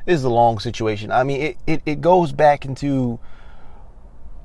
[0.06, 1.10] this is a long situation.
[1.10, 3.18] I mean, it, it, it goes back into,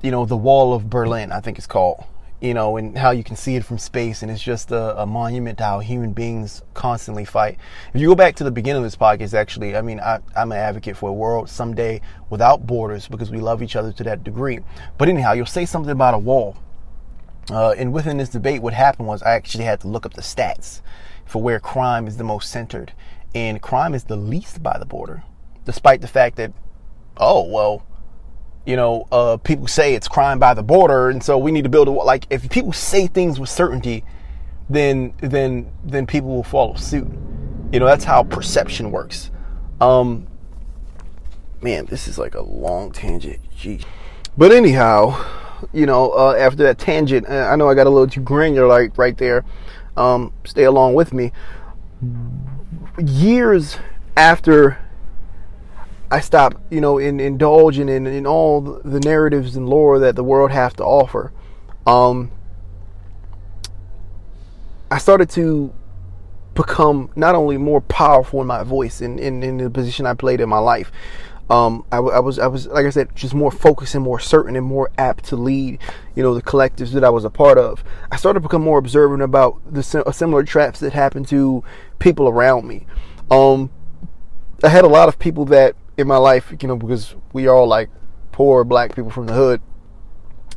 [0.02, 2.02] you know, the wall of Berlin, I think it's called,
[2.40, 4.22] you know, and how you can see it from space.
[4.22, 7.56] And it's just a, a monument to how human beings constantly fight.
[7.94, 10.50] If you go back to the beginning of this podcast, actually, I mean, I, I'm
[10.50, 14.24] an advocate for a world someday without borders because we love each other to that
[14.24, 14.58] degree.
[14.98, 16.56] But anyhow, you'll say something about a wall
[17.50, 20.22] uh, and within this debate, what happened was I actually had to look up the
[20.22, 20.80] stats
[21.24, 22.92] for where crime is the most centered.
[23.34, 25.22] And crime is the least by the border,
[25.64, 26.52] despite the fact that,
[27.18, 27.84] oh, well,
[28.64, 31.70] you know, uh, people say it's crime by the border, and so we need to
[31.70, 32.26] build a like.
[32.30, 34.04] If people say things with certainty,
[34.68, 37.06] then then then people will follow suit.
[37.72, 39.30] You know, that's how perception works.
[39.80, 40.26] Um,
[41.60, 43.38] man, this is like a long tangent.
[43.56, 43.80] Gee,
[44.36, 45.14] but anyhow,
[45.72, 48.66] you know, uh, after that tangent, uh, I know I got a little too granular
[48.66, 49.44] like right there.
[49.96, 51.32] Um, stay along with me.
[52.98, 53.78] Years
[54.16, 54.78] after
[56.10, 60.24] I stopped, you know, in indulging in, in all the narratives and lore that the
[60.24, 61.32] world has to offer,
[61.86, 62.30] um,
[64.90, 65.72] I started to
[66.54, 70.40] become not only more powerful in my voice in, in, in the position I played
[70.40, 70.92] in my life,
[71.48, 74.56] um, I, I, was I was like I said, just more focused and more certain
[74.56, 75.80] and more apt to lead,
[76.16, 77.84] you know, the collectives that I was a part of.
[78.10, 81.62] I started to become more observant about the similar traps that happened to
[82.00, 82.86] people around me.
[83.30, 83.70] Um,
[84.64, 87.54] I had a lot of people that in my life, you know, because we are
[87.54, 87.90] all like
[88.32, 89.60] poor black people from the hood.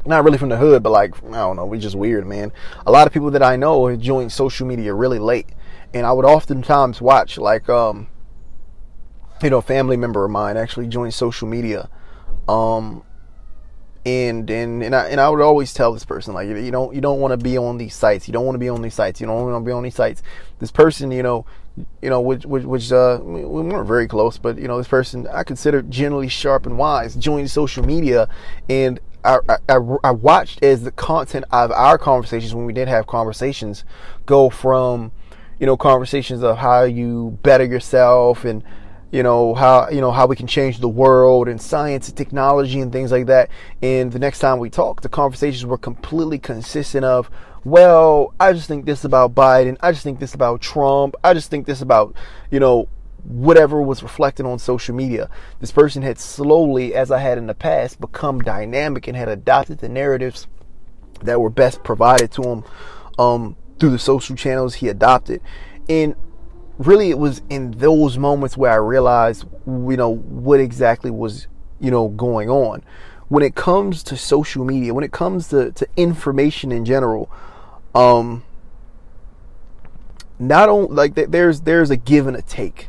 [0.05, 2.51] Not really from the hood, but like I don't know, we just weird, man.
[2.87, 5.49] A lot of people that I know joined social media really late,
[5.93, 8.07] and I would oftentimes watch like um
[9.43, 11.89] you know, a family member of mine actually joined social media.
[12.47, 13.03] Um,
[14.05, 17.01] and and and I, and I would always tell this person like you don't you
[17.01, 19.19] don't want to be on these sites you don't want to be on these sites
[19.19, 20.23] you don't want to be on these sites
[20.59, 21.45] this person you know
[22.01, 25.27] you know which which, which uh we weren't very close but you know this person
[25.27, 28.29] I consider generally sharp and wise joined social media
[28.69, 33.05] and I, I, I watched as the content of our conversations when we did have
[33.05, 33.83] conversations
[34.25, 35.11] go from
[35.59, 38.63] you know conversations of how you better yourself and
[39.11, 42.79] you know how you know how we can change the world and science and technology
[42.79, 43.49] and things like that.
[43.81, 47.29] And the next time we talked the conversations were completely consistent of
[47.65, 49.77] well i just think this about biden.
[49.81, 51.15] I just think this about trump.
[51.23, 52.15] I just think this about
[52.51, 52.87] you know
[53.23, 55.29] whatever was reflected on social media.
[55.59, 59.79] This person had slowly as i had in the past become dynamic and had adopted
[59.79, 60.47] the narratives
[61.23, 62.63] that were best provided to him
[63.17, 65.41] um, through the social channels he adopted.
[65.89, 66.15] And
[66.79, 71.47] really it was in those moments where I realized, you know, what exactly was,
[71.79, 72.83] you know, going on.
[73.27, 77.29] When it comes to social media, when it comes to, to information in general,
[77.93, 78.43] um,
[80.39, 82.87] not only like there's there's a give and a take.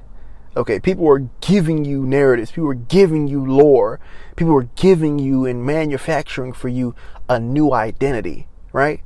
[0.56, 4.00] Okay, people are giving you narratives, people are giving you lore,
[4.36, 6.94] people are giving you and manufacturing for you
[7.28, 9.00] a new identity, right?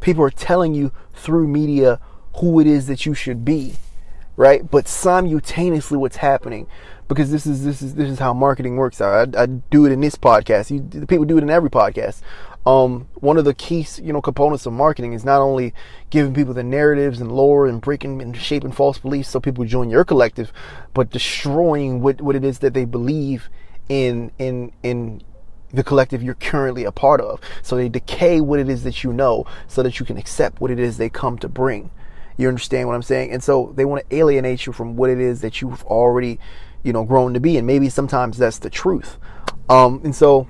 [0.00, 2.00] People are telling you through media
[2.36, 3.74] who it is that you should be,
[4.38, 4.70] right?
[4.70, 6.68] But simultaneously, what's happening,
[7.08, 9.00] because this is this is this is how marketing works.
[9.00, 10.70] I, I do it in this podcast.
[10.70, 12.22] You, the people do it in every podcast.
[12.64, 15.74] Um, one of the key you know components of marketing is not only
[16.10, 19.90] giving people the narratives and lore and breaking and shaping false beliefs so people join
[19.90, 20.52] your collective,
[20.94, 23.50] but destroying what, what it is that they believe
[23.88, 25.20] in in in
[25.70, 27.40] the collective you're currently a part of.
[27.62, 30.70] So they decay what it is that you know so that you can accept what
[30.70, 31.90] it is they come to bring.
[32.38, 33.32] You understand what I'm saying?
[33.32, 36.38] And so they want to alienate you from what it is that you've already,
[36.82, 37.58] you know, grown to be.
[37.58, 39.18] And maybe sometimes that's the truth.
[39.68, 40.48] Um, and so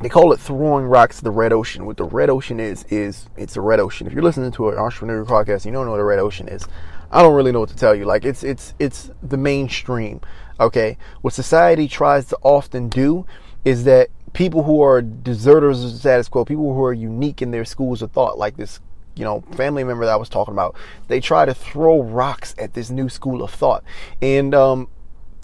[0.00, 1.86] they call it throwing rocks to the red ocean.
[1.86, 4.06] What the red ocean is, is it's a red ocean.
[4.06, 6.66] If you're listening to an entrepreneurial podcast, you don't know what a red ocean is.
[7.10, 8.04] I don't really know what to tell you.
[8.04, 10.20] Like it's it's it's the mainstream.
[10.60, 10.98] Okay.
[11.22, 13.26] What society tries to often do
[13.64, 17.64] is that people who are deserters of status quo, people who are unique in their
[17.64, 18.80] schools of thought, like this
[19.18, 20.76] you know, family member that I was talking about,
[21.08, 23.82] they try to throw rocks at this new school of thought.
[24.22, 24.88] And, um,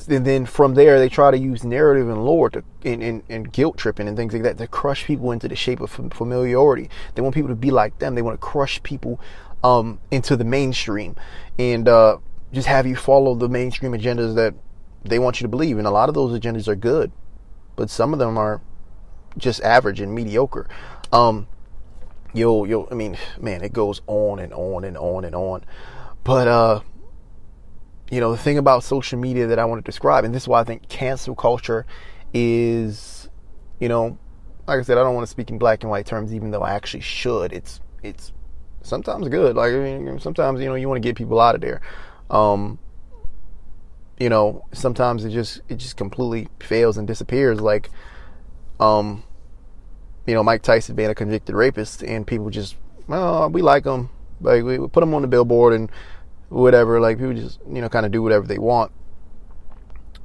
[0.08, 3.52] and then from there, they try to use narrative and lore to, and, and, and,
[3.52, 6.90] guilt tripping and things like that to crush people into the shape of familiarity.
[7.14, 8.14] They want people to be like them.
[8.14, 9.20] They want to crush people
[9.62, 11.16] um, into the mainstream
[11.58, 12.18] and uh,
[12.52, 14.54] just have you follow the mainstream agendas that
[15.04, 15.78] they want you to believe.
[15.78, 17.10] And a lot of those agendas are good,
[17.74, 18.60] but some of them are
[19.38, 20.68] just average and mediocre.
[21.12, 21.48] Um,
[22.34, 25.64] you'll you'll I mean, man, it goes on and on and on and on.
[26.22, 26.80] But uh
[28.10, 30.48] you know, the thing about social media that I want to describe, and this is
[30.48, 31.86] why I think cancel culture
[32.34, 33.28] is,
[33.80, 34.18] you know,
[34.66, 36.62] like I said, I don't want to speak in black and white terms, even though
[36.62, 37.52] I actually should.
[37.52, 38.32] It's it's
[38.82, 39.56] sometimes good.
[39.56, 39.72] Like
[40.20, 41.80] sometimes you know you want to get people out of there.
[42.30, 42.78] Um,
[44.18, 47.60] you know, sometimes it just it just completely fails and disappears.
[47.60, 47.90] Like,
[48.80, 49.24] um,
[50.26, 54.10] you know, Mike Tyson being a convicted rapist, and people just, well, we like him,
[54.40, 55.90] like we put him on the billboard and
[56.48, 57.00] whatever.
[57.00, 58.92] Like people just, you know, kind of do whatever they want.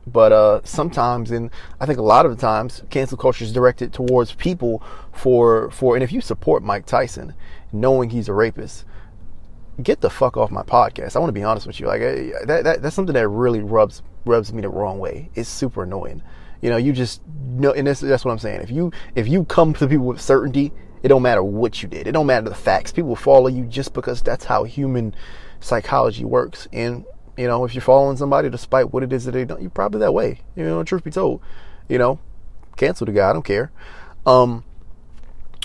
[0.07, 3.93] But uh, sometimes, and I think a lot of the times, cancel culture is directed
[3.93, 4.81] towards people
[5.11, 5.95] for for.
[5.95, 7.35] And if you support Mike Tyson,
[7.71, 8.85] knowing he's a rapist,
[9.83, 11.15] get the fuck off my podcast.
[11.15, 11.87] I want to be honest with you.
[11.87, 15.29] Like that, that that's something that really rubs rubs me the wrong way.
[15.35, 16.23] It's super annoying.
[16.61, 18.61] You know, you just know, and that's, that's what I'm saying.
[18.61, 20.71] If you if you come to people with certainty,
[21.03, 22.07] it don't matter what you did.
[22.07, 22.91] It don't matter the facts.
[22.91, 25.15] People follow you just because that's how human
[25.59, 26.67] psychology works.
[26.73, 27.05] And
[27.37, 30.01] you know, if you're following somebody despite what it is that they don't, you're probably
[30.01, 30.41] that way.
[30.55, 31.41] You know, truth be told,
[31.87, 32.19] you know,
[32.75, 33.29] cancel the guy.
[33.29, 33.71] I don't care.
[34.25, 34.65] Um,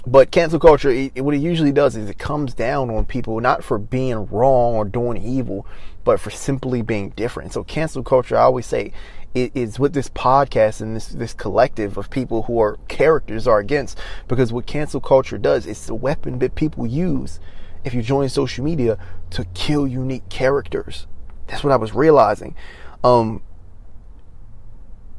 [0.06, 3.64] but cancel culture, it, what it usually does is it comes down on people not
[3.64, 5.66] for being wrong or doing evil,
[6.04, 7.52] but for simply being different.
[7.52, 8.92] So cancel culture, I always say, it
[9.34, 13.98] is what this podcast and this this collective of people who are characters are against.
[14.28, 17.40] Because what cancel culture does, it's the weapon that people use
[17.84, 18.98] if you join social media
[19.30, 21.06] to kill unique characters.
[21.48, 22.54] That's what I was realizing.
[23.02, 23.42] Um,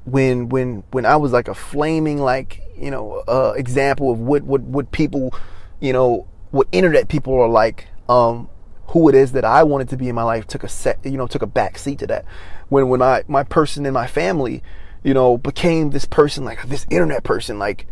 [0.05, 4.43] when when when I was like a flaming like you know uh, example of what
[4.43, 5.33] what what people
[5.79, 8.47] you know what internet people are like um,
[8.87, 11.17] who it is that I wanted to be in my life took a set you
[11.17, 12.25] know took a back seat to that
[12.69, 14.63] when when I my person in my family,
[15.03, 17.87] you know, became this person like this internet person, like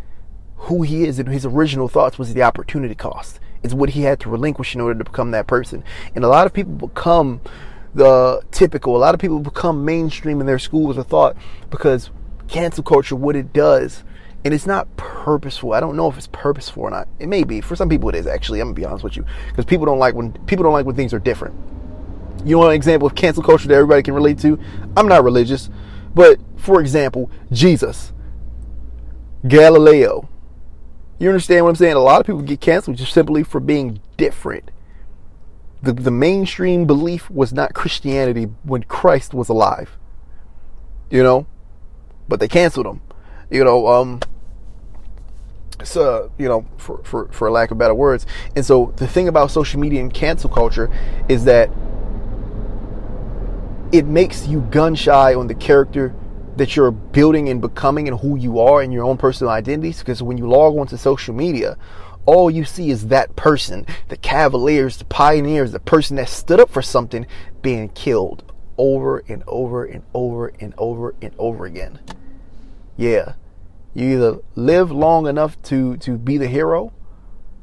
[0.56, 3.40] who he is and his original thoughts was the opportunity cost.
[3.62, 5.84] It's what he had to relinquish in order to become that person.
[6.14, 7.40] And a lot of people become
[7.94, 8.96] the typical.
[8.96, 11.36] A lot of people become mainstream in their schools of thought
[11.70, 12.10] because
[12.48, 14.04] cancel culture, what it does,
[14.44, 15.72] and it's not purposeful.
[15.72, 17.08] I don't know if it's purposeful or not.
[17.18, 17.60] It may be.
[17.60, 18.60] For some people, it is actually.
[18.60, 20.96] I'm gonna be honest with you, because people don't like when people don't like when
[20.96, 21.54] things are different.
[22.44, 24.58] You want an example of cancel culture that everybody can relate to?
[24.96, 25.70] I'm not religious,
[26.14, 28.12] but for example, Jesus,
[29.46, 30.28] Galileo.
[31.18, 31.94] You understand what I'm saying?
[31.94, 34.70] A lot of people get canceled just simply for being different.
[35.82, 39.96] The, the mainstream belief was not Christianity when Christ was alive.
[41.10, 41.46] You know?
[42.28, 43.02] But they canceled him.
[43.50, 44.20] You know, um,
[45.82, 49.50] so you know for, for for lack of better words and so the thing about
[49.50, 50.90] social media and cancel culture
[51.28, 51.68] is that
[53.94, 56.12] it makes you gun shy on the character
[56.56, 60.00] that you're building and becoming and who you are and your own personal identities.
[60.00, 61.78] Because when you log onto social media,
[62.26, 66.70] all you see is that person, the cavaliers, the pioneers, the person that stood up
[66.70, 67.24] for something
[67.62, 72.00] being killed over and over and over and over and over again.
[72.96, 73.34] Yeah.
[73.94, 76.92] You either live long enough to, to be the hero,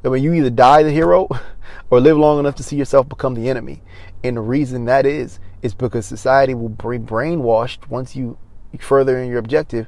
[0.06, 1.28] I mean, you either die the hero
[1.90, 3.82] or live long enough to see yourself become the enemy.
[4.24, 8.38] And the reason that is, is because society will be brainwashed once you
[8.80, 9.88] further in your objective.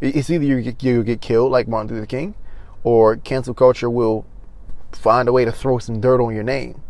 [0.00, 2.34] It's either you get, you get killed like Martin Luther King,
[2.84, 4.26] or cancel culture will
[4.92, 6.82] find a way to throw some dirt on your name.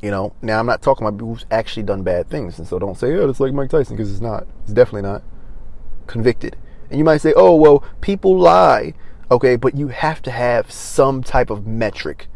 [0.00, 2.78] You know, now I'm not talking about people who's actually done bad things, and so
[2.78, 4.46] don't say, "Oh, it's like Mike Tyson," because it's not.
[4.64, 5.22] It's definitely not
[6.06, 6.56] convicted.
[6.90, 8.94] And you might say, "Oh, well, people lie."
[9.30, 12.28] Okay, but you have to have some type of metric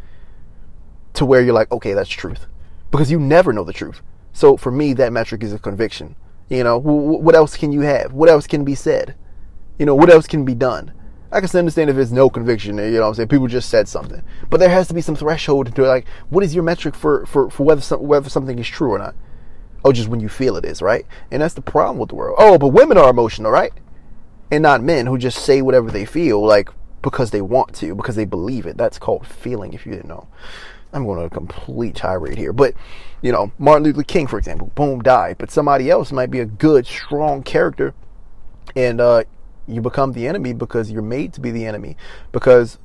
[1.14, 2.46] to where you're like, "Okay, that's truth,"
[2.90, 4.00] because you never know the truth.
[4.36, 6.14] So for me, that metric is a conviction.
[6.50, 8.12] You know, what else can you have?
[8.12, 9.14] What else can be said?
[9.78, 10.92] You know, what else can be done?
[11.32, 13.28] I can understand if there's no conviction, you know what I'm saying?
[13.28, 14.22] People just said something.
[14.50, 17.48] But there has to be some threshold to like, what is your metric for, for,
[17.48, 19.14] for whether, some, whether something is true or not?
[19.82, 21.06] Oh, just when you feel it is, right?
[21.30, 22.36] And that's the problem with the world.
[22.38, 23.72] Oh, but women are emotional, right?
[24.50, 26.68] And not men who just say whatever they feel, like,
[27.00, 28.76] because they want to, because they believe it.
[28.76, 30.28] That's called feeling, if you didn't know.
[30.96, 32.52] I'm going on a complete tirade here.
[32.52, 32.74] But,
[33.20, 35.36] you know, Martin Luther King, for example, boom, died.
[35.38, 37.94] But somebody else might be a good, strong character.
[38.74, 39.24] And, uh,
[39.68, 41.96] you become the enemy because you're made to be the enemy.
[42.32, 42.78] Because,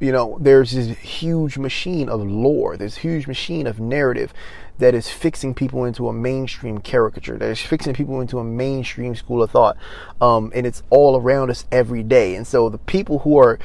[0.00, 4.34] you know, there's this huge machine of lore, this huge machine of narrative
[4.78, 9.14] that is fixing people into a mainstream caricature, that is fixing people into a mainstream
[9.14, 9.76] school of thought.
[10.20, 12.34] Um, and it's all around us every day.
[12.34, 13.58] And so the people who are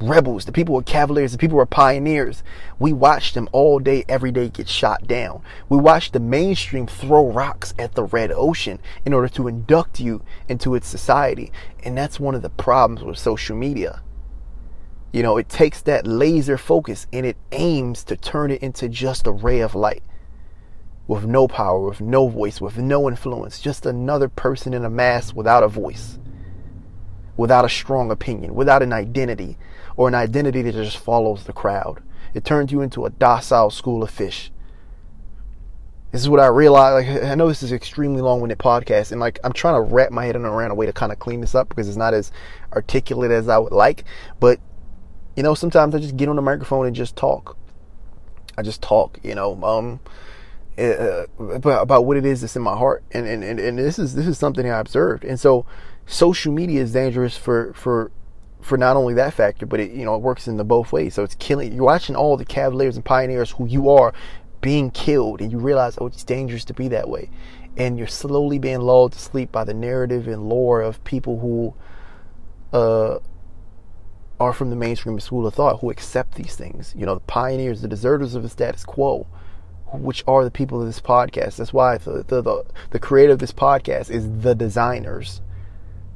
[0.00, 2.42] rebels, the people who are cavaliers, the people who are pioneers.
[2.78, 5.42] We watch them all day, every day get shot down.
[5.68, 10.22] We watch the mainstream throw rocks at the red ocean in order to induct you
[10.48, 11.52] into its society.
[11.84, 14.02] And that's one of the problems with social media.
[15.12, 19.26] You know, it takes that laser focus and it aims to turn it into just
[19.26, 20.02] a ray of light
[21.08, 25.34] with no power, with no voice, with no influence, just another person in a mass
[25.34, 26.20] without a voice,
[27.36, 29.58] without a strong opinion, without an identity,
[30.00, 32.02] or an identity that just follows the crowd.
[32.32, 34.50] It turns you into a docile school of fish.
[36.10, 37.06] This is what I realize.
[37.06, 40.24] Like, I know this is extremely long-winded podcast, and like I'm trying to wrap my
[40.24, 42.32] head around a way to kind of clean this up because it's not as
[42.72, 44.04] articulate as I would like.
[44.40, 44.58] But
[45.36, 47.58] you know, sometimes I just get on the microphone and just talk.
[48.56, 49.18] I just talk.
[49.22, 50.00] You know, um,
[50.78, 53.98] uh, about, about what it is that's in my heart, and, and and and this
[53.98, 55.66] is this is something I observed, and so
[56.06, 58.10] social media is dangerous for for
[58.60, 61.14] for not only that factor, but it you know it works in the both ways.
[61.14, 61.72] So it's killing.
[61.72, 64.12] You're watching all the cavaliers and pioneers who you are
[64.60, 67.30] being killed, and you realize oh it's dangerous to be that way,
[67.76, 71.74] and you're slowly being lulled to sleep by the narrative and lore of people who
[72.76, 73.18] uh,
[74.38, 76.94] are from the mainstream school of thought who accept these things.
[76.96, 79.26] You know, the pioneers, the deserters of the status quo.
[79.92, 81.56] Which are the people of this podcast?
[81.56, 85.40] That's why the, the, the, the creator of this podcast is the designers.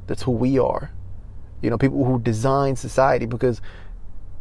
[0.07, 0.91] That's who we are
[1.65, 3.59] you know, people who design society because,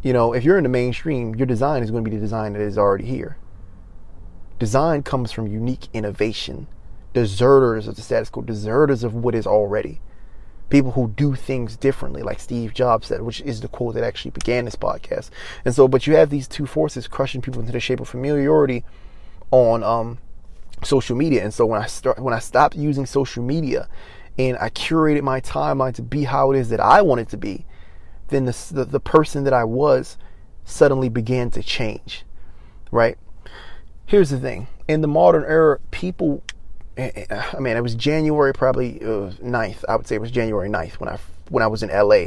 [0.03, 2.53] you know, if you're in the mainstream, your design is going to be the design
[2.53, 3.39] that is already here.
[4.59, 6.66] Design comes from unique innovation,
[7.14, 10.03] deserters of the status quo, deserters of what is already.
[10.68, 14.33] People who do things differently, like Steve Jobs said, which is the quote that actually
[14.33, 15.31] began this podcast.
[15.64, 18.85] And so, but you have these two forces crushing people into the shape of familiarity
[19.51, 20.18] on um,
[20.83, 21.43] social media.
[21.43, 23.89] And so when I start, when I stopped using social media
[24.39, 27.66] and I curated my timeline to be how it is that I wanted to be,
[28.28, 30.16] then the, the, the person that I was
[30.64, 32.24] suddenly began to change,
[32.91, 33.18] right?
[34.07, 36.43] Here's the thing in the modern era, people,
[36.97, 39.85] I eh, eh, mean, it was January probably uh, 9th.
[39.89, 41.18] I would say it was January 9th when I
[41.49, 42.26] when I was in LA.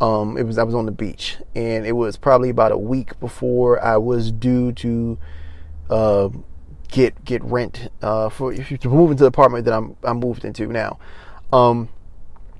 [0.00, 3.18] Um, it was I was on the beach, and it was probably about a week
[3.20, 5.18] before I was due to
[5.90, 6.28] uh,
[6.88, 10.66] get get rent uh, for to move into the apartment that I'm I moved into
[10.68, 10.98] now.
[11.52, 11.88] Um,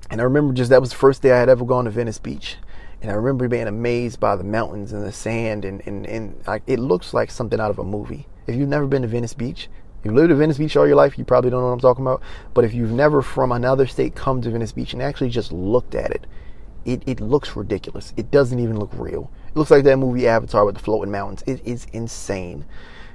[0.09, 2.19] and I remember just that was the first day I had ever gone to Venice
[2.19, 2.57] Beach.
[3.01, 6.61] And I remember being amazed by the mountains and the sand, and, and, and like
[6.67, 8.27] it looks like something out of a movie.
[8.45, 9.69] If you've never been to Venice Beach,
[9.99, 11.79] if you've lived at Venice Beach all your life, you probably don't know what I'm
[11.79, 12.21] talking about.
[12.53, 15.95] But if you've never from another state come to Venice Beach and actually just looked
[15.95, 16.27] at it,
[16.85, 18.13] it, it looks ridiculous.
[18.17, 19.31] It doesn't even look real.
[19.47, 21.43] It looks like that movie Avatar with the floating mountains.
[21.47, 22.65] It is insane.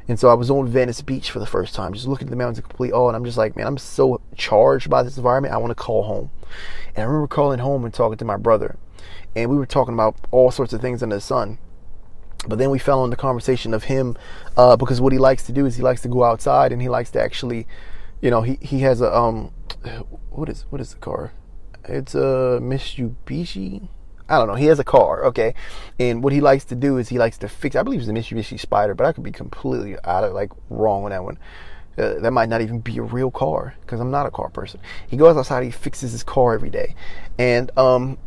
[0.08, 2.36] And so I was on Venice Beach for the first time, just looking at the
[2.36, 3.08] mountains in complete awe.
[3.08, 5.52] And I'm just like, man, I'm so charged by this environment.
[5.52, 6.30] I want to call home.
[6.94, 8.76] And I remember calling home and talking to my brother.
[9.34, 11.58] And we were talking about all sorts of things under the sun.
[12.46, 14.16] But then we fell on the conversation of him,
[14.56, 16.88] uh, because what he likes to do is he likes to go outside and he
[16.88, 17.66] likes to actually,
[18.20, 19.52] you know, he, he has a, um,
[20.30, 21.32] what is, what is the car?
[21.84, 23.88] It's a Mitsubishi
[24.28, 24.54] I don't know.
[24.54, 25.54] He has a car, okay,
[25.98, 27.76] and what he likes to do is he likes to fix.
[27.76, 31.04] I believe it's a Mitsubishi Spider, but I could be completely out of like wrong
[31.04, 31.38] on that one.
[31.98, 34.80] Uh, that might not even be a real car because I'm not a car person.
[35.08, 36.94] He goes outside, he fixes his car every day,
[37.38, 38.18] and um,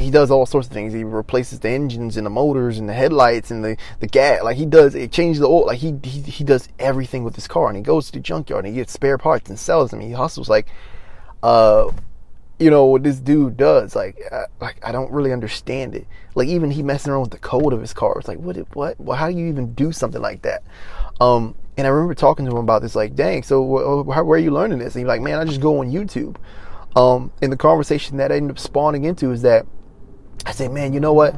[0.00, 0.92] he does all sorts of things.
[0.92, 4.42] He replaces the engines and the motors and the headlights and the, the gas.
[4.42, 5.66] Like he does, it changes the oil.
[5.66, 7.68] Like he, he he does everything with his car.
[7.68, 10.00] And he goes to the junkyard and he gets spare parts and sells them.
[10.00, 10.68] He hustles like,
[11.42, 11.90] uh,
[12.60, 13.96] you know what this dude does.
[13.96, 16.06] Like, I, like I don't really understand it.
[16.34, 18.18] Like even he messing around with the code of his car.
[18.18, 18.56] It's like, what?
[18.74, 19.00] What?
[19.00, 20.62] Well, how do you even do something like that?
[21.20, 22.94] Um, and I remember talking to him about this.
[22.94, 24.94] Like, dang, so wh- where are you learning this?
[24.94, 26.36] And he's like, man, I just go on YouTube.
[26.96, 29.66] Um, and the conversation that I ended up spawning into is that
[30.44, 31.34] I say, man, you know what?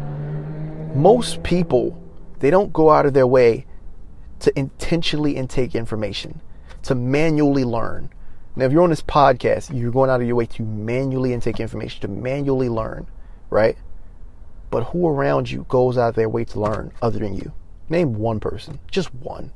[0.94, 1.98] Most people
[2.40, 3.66] they don't go out of their way
[4.40, 6.40] to intentionally intake information,
[6.82, 8.10] to manually learn
[8.54, 11.58] now, if you're on this podcast, you're going out of your way to manually intake
[11.58, 13.06] information, to manually learn,
[13.48, 13.78] right?
[14.70, 17.52] But who around you goes out of their way to learn other than you?
[17.88, 19.52] Name one person, just one.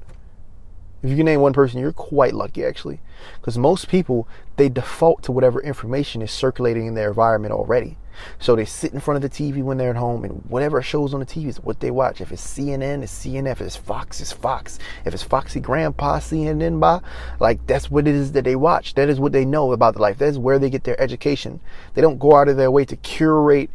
[1.02, 3.00] If you can name one person, you're quite lucky actually.
[3.38, 4.26] Because most people,
[4.56, 7.98] they default to whatever information is circulating in their environment already.
[8.38, 11.14] So they sit in front of the TV when they're at home, and whatever shows
[11.14, 12.20] on the TV is what they watch.
[12.20, 13.52] If it's CNN, it's CNN.
[13.52, 14.78] If it's Fox, it's Fox.
[15.04, 17.00] If it's Foxy Grandpa CNN by,
[17.40, 18.94] like that's what it is that they watch.
[18.94, 20.18] That is what they know about the life.
[20.18, 21.60] That is where they get their education.
[21.94, 23.70] They don't go out of their way to curate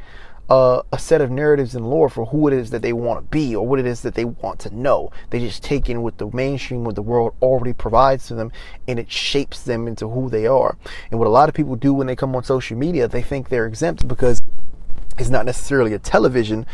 [0.50, 3.56] a set of narratives and lore for who it is that they want to be
[3.56, 5.10] or what it is that they want to know.
[5.30, 8.52] They just take in what the mainstream, what the world already provides to them,
[8.88, 10.78] and it shapes them into who they are.
[11.10, 13.48] And what a lot of people do when they come on social media, they think
[13.48, 14.42] they're exempt because
[15.18, 16.66] it's not necessarily a television,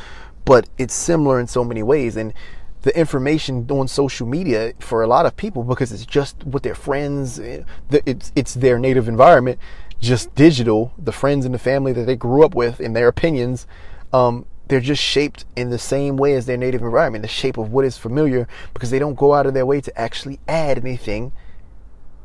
[0.44, 2.16] but it's similar in so many ways.
[2.16, 2.34] And
[2.82, 6.76] the information on social media for a lot of people because it's just with their
[6.76, 9.60] friends, eh, it's it's their native environment
[10.00, 13.66] just digital, the friends and the family that they grew up with and their opinions,
[14.14, 17.72] um, they're just shaped in the same way as their native environment, the shape of
[17.72, 21.32] what is familiar, because they don't go out of their way to actually add anything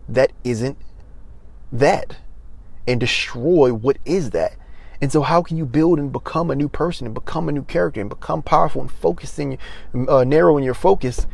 [0.08, 0.76] that isn't
[1.70, 2.16] that
[2.86, 4.56] and destroy what is that.
[5.00, 7.64] And so, how can you build and become a new person and become a new
[7.64, 9.58] character and become powerful and focusing,
[10.08, 11.26] uh, narrowing your focus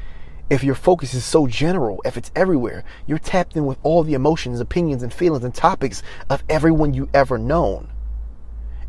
[0.51, 4.15] if your focus is so general, if it's everywhere, you're tapped in with all the
[4.15, 7.89] emotions, opinions, and feelings and topics of everyone you ever known.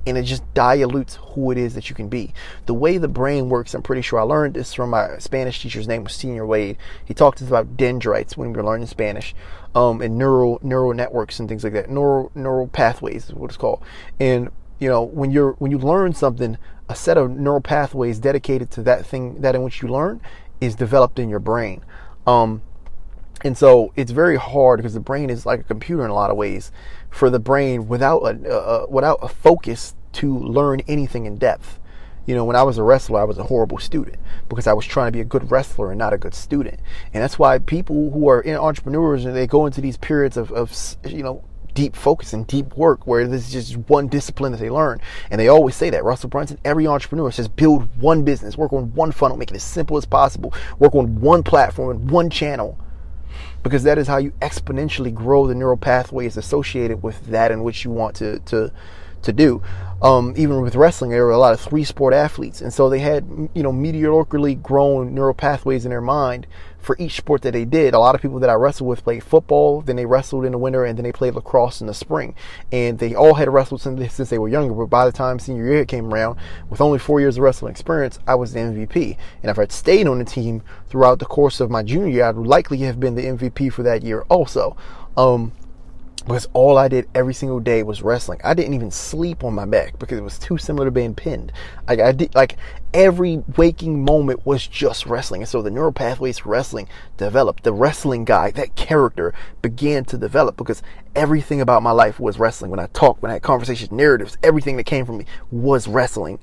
[0.07, 2.33] And it just dilutes who it is that you can be.
[2.65, 5.87] The way the brain works, I'm pretty sure I learned this from my Spanish teacher's
[5.87, 6.77] name was Senior Wade.
[7.03, 9.35] He talked to us about dendrites when we were learning Spanish,
[9.75, 11.89] um, and neural neural networks and things like that.
[11.89, 13.83] Neural neural pathways is what it's called.
[14.19, 14.49] And
[14.79, 16.57] you know, when you're when you learn something,
[16.87, 20.21] a set of neural pathways dedicated to that thing that in which you learn
[20.61, 21.83] is developed in your brain.
[22.27, 22.61] Um,
[23.43, 26.29] and so it's very hard because the brain is like a computer in a lot
[26.29, 26.71] of ways
[27.09, 31.79] for the brain without a, uh, without a focus to learn anything in depth.
[32.25, 34.17] You know, when I was a wrestler, I was a horrible student
[34.49, 36.79] because I was trying to be a good wrestler and not a good student.
[37.13, 40.51] And that's why people who are in entrepreneurs and they go into these periods of,
[40.51, 40.71] of
[41.07, 41.43] you know,
[41.73, 44.99] deep focus and deep work where there's just one discipline that they learn.
[45.29, 46.03] And they always say that.
[46.03, 49.63] Russell Brunson, every entrepreneur says build one business, work on one funnel, make it as
[49.63, 52.77] simple as possible, work on one platform and one channel.
[53.63, 57.83] Because that is how you exponentially grow the neural pathways associated with that in which
[57.83, 58.71] you want to to
[59.21, 59.61] to do.
[60.01, 62.99] Um, even with wrestling, there were a lot of three sport athletes, and so they
[62.99, 66.47] had you know meteorically grown neural pathways in their mind
[66.79, 67.93] for each sport that they did.
[67.93, 70.57] A lot of people that I wrestled with played football, then they wrestled in the
[70.57, 72.35] winter, and then they played lacrosse in the spring.
[72.71, 74.73] And they all had wrestled since, since they were younger.
[74.73, 76.39] But by the time senior year came around,
[76.69, 79.17] with only four years of wrestling experience, I was the MVP.
[79.43, 82.35] And if I'd stayed on the team throughout the course of my junior year, I'd
[82.35, 84.77] likely have been the MVP for that year also.
[85.17, 85.51] Um,
[86.25, 88.39] because all I did every single day was wrestling.
[88.43, 91.51] I didn't even sleep on my back because it was too similar to being pinned.
[91.87, 92.57] Like I did, like
[92.93, 97.63] every waking moment was just wrestling, and so the neural pathways for wrestling developed.
[97.63, 100.81] The wrestling guy, that character, began to develop because
[101.15, 102.71] everything about my life was wrestling.
[102.71, 106.39] When I talked, when I had conversations, narratives, everything that came from me was wrestling.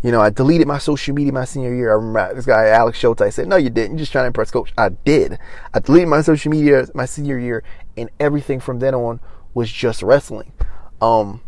[0.00, 1.90] You know, I deleted my social media my senior year.
[1.90, 3.92] I remember this guy, Alex Schultz, I said, no, you didn't.
[3.92, 4.72] You're just trying to impress coach.
[4.78, 5.40] I did.
[5.74, 7.64] I deleted my social media my senior year
[8.00, 9.20] and everything from then on
[9.54, 10.52] was just wrestling.
[11.00, 11.40] Um,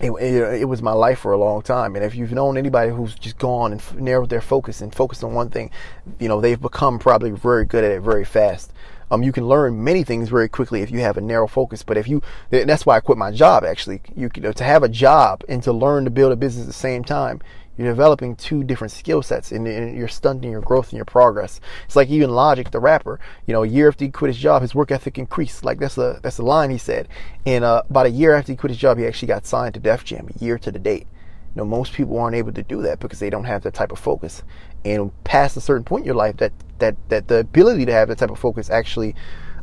[0.00, 1.94] it, it, it, was my life for a long time.
[1.94, 5.34] And if you've known anybody who's just gone and narrowed their focus and focused on
[5.34, 5.70] one thing,
[6.18, 8.72] you know, they've become probably very good at it very fast.
[9.10, 11.82] Um, you can learn many things very quickly if you have a narrow focus.
[11.82, 14.00] But if you, that's why I quit my job actually.
[14.14, 16.68] You, you know, to have a job and to learn to build a business at
[16.68, 17.40] the same time,
[17.76, 21.60] you're developing two different skill sets and, and, you're stunting your growth and your progress.
[21.86, 24.62] It's like even Logic, the rapper, you know, a year after he quit his job,
[24.62, 25.64] his work ethic increased.
[25.64, 27.08] Like that's a that's a line he said.
[27.46, 29.80] And uh, about a year after he quit his job, he actually got signed to
[29.80, 31.06] Def Jam, a year to the date.
[31.54, 33.92] You know, most people aren't able to do that because they don't have that type
[33.92, 34.42] of focus.
[34.84, 38.08] And past a certain point in your life, that that that the ability to have
[38.08, 39.14] that type of focus actually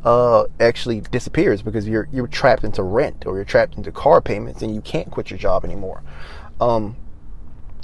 [0.04, 4.62] uh, actually disappears because you're you're trapped into rent or you're trapped into car payments
[4.62, 6.02] and you can't quit your job anymore.
[6.60, 6.96] Um,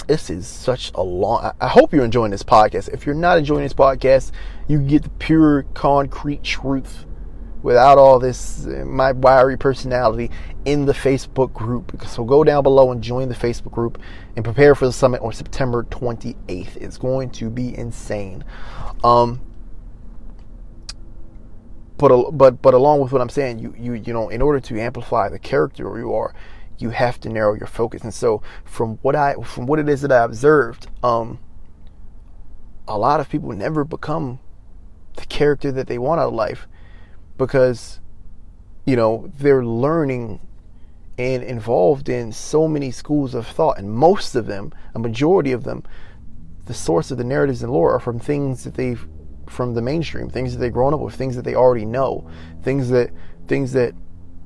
[0.08, 2.90] this is such a long I hope you're enjoying this podcast.
[2.90, 4.32] If you're not enjoying this podcast,
[4.68, 7.06] you get the pure concrete truth
[7.62, 10.30] without all this uh, my wiry personality
[10.66, 12.00] in the Facebook group.
[12.06, 14.00] So go down below and join the Facebook group
[14.36, 16.76] and prepare for the summit on September 28th.
[16.76, 18.44] It's going to be insane.
[19.04, 19.42] Um,
[21.98, 24.80] but but but along with what I'm saying, you you you know, in order to
[24.80, 26.34] amplify the character you are,
[26.84, 28.04] you have to narrow your focus.
[28.04, 31.40] And so, from what I from what it is that I observed, um,
[32.88, 34.40] a lot of people never become
[35.16, 36.68] the character that they want out of life
[37.38, 38.02] because
[38.86, 40.40] you know they're learning
[41.18, 45.64] and involved in so many schools of thought and most of them a majority of
[45.64, 45.84] them
[46.66, 49.08] the source of the narratives and lore are from things that they've
[49.48, 52.28] from the mainstream things that they've grown up with things that they already know
[52.64, 53.12] things that
[53.48, 53.94] things that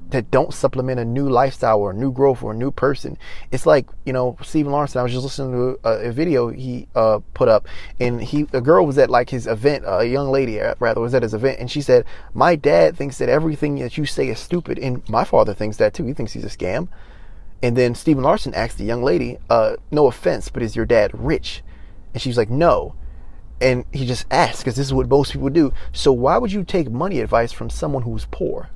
[0.10, 3.18] that don't supplement a new lifestyle or a new growth or a new person.
[3.52, 4.96] It's like you know Stephen Lawrence.
[4.96, 7.68] I was just listening to a, a video he uh, put up,
[8.00, 9.84] and he a girl was at like his event.
[9.86, 13.18] A young lady uh, rather was at his event, and she said, "My dad thinks
[13.18, 16.06] that everything that you say is stupid, and my father thinks that too.
[16.06, 16.88] He thinks he's a scam."
[17.62, 21.12] And then Stephen Larson asked the young lady, uh, "No offense, but is your dad
[21.14, 21.64] rich?"
[22.14, 22.96] And she's like, "No."
[23.60, 25.74] And he just asked because this is what most people do.
[25.92, 28.70] So why would you take money advice from someone who's poor?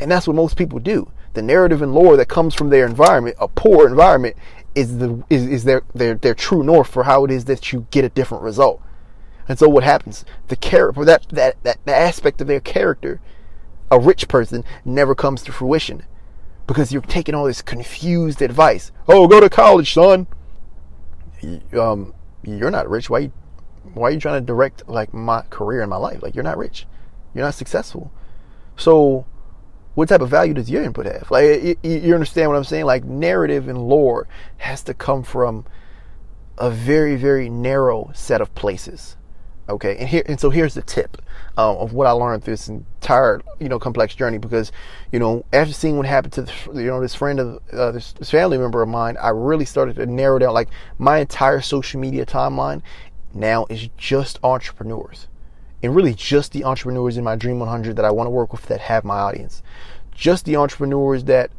[0.00, 1.10] And that's what most people do.
[1.34, 4.36] The narrative and lore that comes from their environment, a poor environment,
[4.74, 7.86] is the is, is their, their their true north for how it is that you
[7.90, 8.82] get a different result.
[9.48, 10.24] And so what happens?
[10.48, 13.20] The character that, that that that aspect of their character,
[13.90, 16.04] a rich person, never comes to fruition.
[16.66, 18.92] Because you're taking all this confused advice.
[19.08, 20.26] Oh, go to college, son.
[21.78, 22.14] Um,
[22.44, 23.10] you're not rich.
[23.10, 23.30] Why
[23.94, 26.22] why are you trying to direct like my career in my life?
[26.22, 26.86] Like you're not rich.
[27.34, 28.12] You're not successful.
[28.76, 29.26] So
[29.94, 31.30] what type of value does your input have?
[31.30, 32.86] Like, you, understand what I'm saying?
[32.86, 34.26] Like, narrative and lore
[34.58, 35.66] has to come from
[36.58, 39.16] a very, very narrow set of places.
[39.68, 41.22] Okay, and here, and so here's the tip
[41.56, 44.38] um, of what I learned through this entire, you know, complex journey.
[44.38, 44.72] Because,
[45.12, 48.12] you know, after seeing what happened to, the, you know, this friend of uh, this,
[48.12, 50.52] this family member of mine, I really started to narrow down.
[50.52, 50.68] Like,
[50.98, 52.82] my entire social media timeline
[53.34, 55.28] now is just entrepreneurs
[55.82, 58.66] and really just the entrepreneurs in my Dream 100 that I want to work with
[58.66, 59.62] that have my audience.
[60.12, 61.50] Just the entrepreneurs that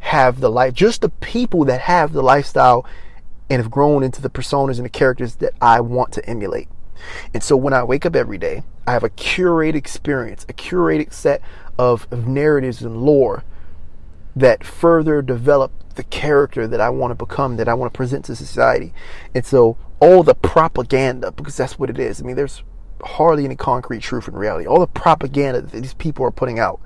[0.00, 2.86] have the life, just the people that have the lifestyle
[3.50, 6.68] and have grown into the personas and the characters that I want to emulate.
[7.34, 11.12] And so when I wake up every day, I have a curated experience, a curated
[11.12, 11.42] set
[11.78, 13.44] of, of narratives and lore
[14.34, 18.24] that further develop the character that I want to become, that I want to present
[18.26, 18.94] to society.
[19.34, 22.20] And so all the propaganda, because that's what it is.
[22.20, 22.62] I mean, there's
[23.04, 24.66] hardly any concrete truth in reality.
[24.66, 26.80] All the propaganda that these people are putting out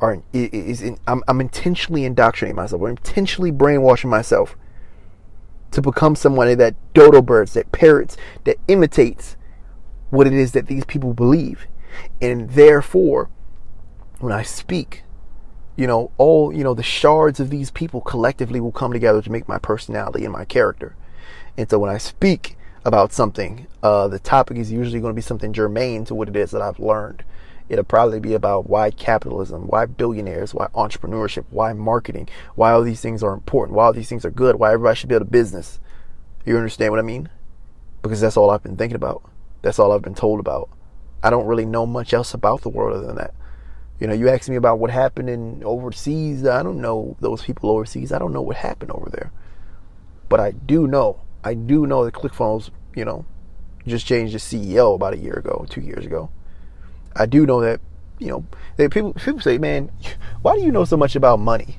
[0.00, 2.82] are is in, I'm, I'm intentionally indoctrinating myself.
[2.82, 4.56] I'm intentionally brainwashing myself
[5.70, 9.36] to become somebody that dodo birds, that parrots, that imitates
[10.10, 11.66] what it is that these people believe,
[12.20, 13.28] and therefore,
[14.20, 15.02] when I speak,
[15.76, 19.32] you know, all you know, the shards of these people collectively will come together to
[19.32, 20.94] make my personality and my character.
[21.56, 25.22] And so when I speak, about something, uh, the topic is usually going to be
[25.22, 27.24] something germane to what it is that I've learned.
[27.68, 33.00] It'll probably be about why capitalism, why billionaires, why entrepreneurship, why marketing, why all these
[33.00, 35.80] things are important, why all these things are good, why everybody should build a business.
[36.44, 37.30] You understand what I mean?
[38.02, 39.22] Because that's all I've been thinking about.
[39.62, 40.68] That's all I've been told about.
[41.22, 43.32] I don't really know much else about the world other than that.
[43.98, 46.46] You know, you ask me about what happened in overseas.
[46.46, 48.12] I don't know those people overseas.
[48.12, 49.32] I don't know what happened over there.
[50.28, 53.26] But I do know I do know that ClickFunnels, you know,
[53.86, 56.30] just changed the CEO about a year ago, two years ago.
[57.14, 57.80] I do know that,
[58.18, 59.90] you know, that people people say, man,
[60.42, 61.78] why do you know so much about money?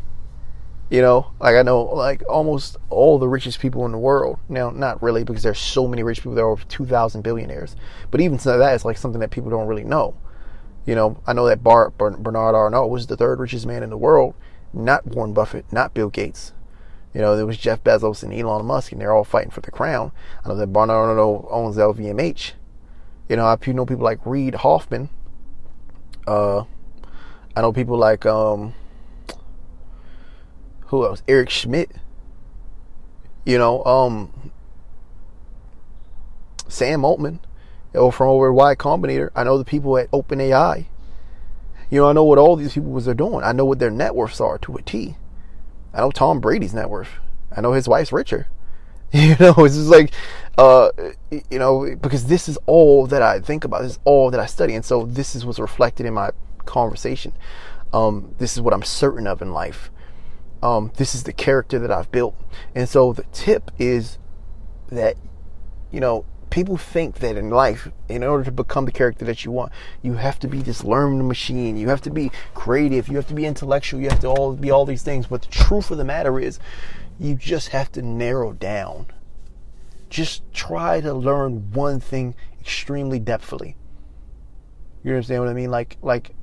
[0.91, 4.37] You know, like I know like almost all the richest people in the world.
[4.47, 6.35] Now, not really because there's so many rich people.
[6.35, 7.75] There are over 2,000 billionaires.
[8.11, 10.15] But even so, that is like something that people don't really know.
[10.85, 14.35] You know, I know that Bernard Arnault was the third richest man in the world,
[14.71, 16.53] not Warren Buffett, not Bill Gates.
[17.15, 19.71] You know, there was Jeff Bezos and Elon Musk, and they're all fighting for the
[19.71, 20.11] crown.
[20.43, 22.51] I know that Arnault owns LVMH.
[23.29, 25.07] You know, I know people like Reid Hoffman.
[26.27, 26.65] Uh,
[27.55, 28.73] I know people like um,
[30.87, 31.23] who else?
[31.25, 31.89] Eric Schmidt.
[33.45, 34.51] You know, um,
[36.67, 37.39] Sam Altman,
[37.93, 39.29] know, from over at Y Combinator.
[39.33, 40.87] I know the people at OpenAI.
[41.89, 43.45] You know, I know what all these people was are doing.
[43.45, 45.15] I know what their net worths are to a T.
[45.95, 47.09] I know Tom Brady's net worth.
[47.55, 48.47] I know his wife's richer.
[49.13, 50.11] You know, it's just like,
[50.57, 50.89] uh,
[51.31, 53.83] you know, because this is all that I think about.
[53.83, 56.31] This is all that I study, and so this is what's reflected in my
[56.65, 57.31] conversation.
[57.93, 59.89] Um, this is what I'm certain of in life.
[60.61, 62.35] Um, this is the character that I've built,
[62.73, 64.17] and so the tip is
[64.89, 65.15] that,
[65.91, 66.25] you know,
[66.55, 70.13] people think that in life, in order to become the character that you want, you
[70.13, 71.75] have to be this learned machine.
[71.75, 73.09] You have to be creative.
[73.09, 73.99] You have to be intellectual.
[73.99, 75.27] You have to all be all these things.
[75.27, 76.57] But the truth of the matter is,
[77.19, 79.07] you just have to narrow down.
[80.09, 83.75] Just try to learn one thing extremely depthfully.
[85.03, 85.71] You understand what I mean?
[85.71, 86.35] Like, like,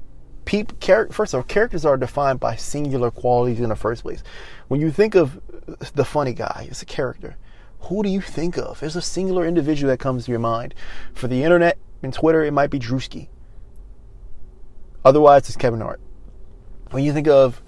[0.45, 0.77] people.
[1.11, 4.23] First of all, characters are defined by singular qualities in the first place.
[4.69, 5.41] When you think of
[5.95, 7.39] the funny guy, it's a character
[7.83, 8.81] who do you think of?
[8.81, 10.75] There's a singular individual that comes to your mind.
[11.13, 13.29] For the internet and Twitter, it might be Drewski.
[15.05, 16.01] Otherwise, it's Kevin Hart.
[16.91, 17.63] When you think of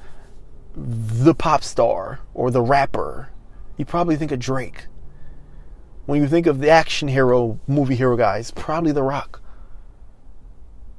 [0.76, 3.30] the pop star or the rapper,
[3.76, 4.86] you probably think of Drake.
[6.06, 9.40] When you think of the action hero, movie hero guys, probably The Rock.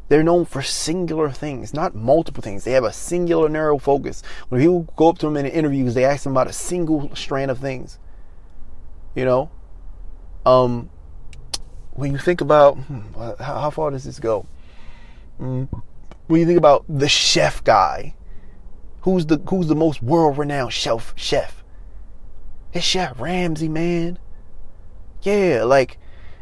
[0.07, 2.63] They're known for singular things, not multiple things.
[2.63, 4.22] They have a singular narrow focus.
[4.49, 7.49] When people go up to them in interviews, they ask them about a single strand
[7.49, 7.97] of things.
[9.16, 9.49] You know,
[10.45, 10.89] um,
[11.91, 12.99] when you think about hmm,
[13.41, 14.45] how, far does this go?
[15.39, 15.70] Mm,
[16.28, 18.13] when you think about the chef guy,
[19.01, 21.63] who's the who's the most world-renowned chef chef?
[22.74, 24.20] It's Chef Ramsay, man.
[25.22, 25.97] Yeah, like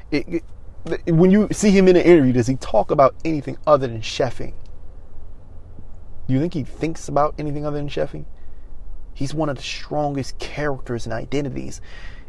[0.10, 0.44] it,
[0.86, 4.02] it, when you see him in an interview, does he talk about anything other than
[4.02, 4.54] chefing?
[6.28, 8.26] Do you think he thinks about anything other than chefing?
[9.14, 11.82] He's one of the strongest characters and identities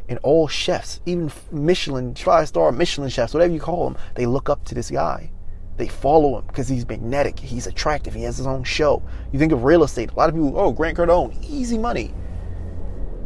[0.07, 4.49] and all chefs, even Michelin, five star Michelin chefs, whatever you call them, they look
[4.49, 5.31] up to this guy.
[5.77, 9.03] They follow him because he's magnetic, he's attractive, he has his own show.
[9.31, 12.13] You think of real estate, a lot of people, oh, Grant Cardone, easy money.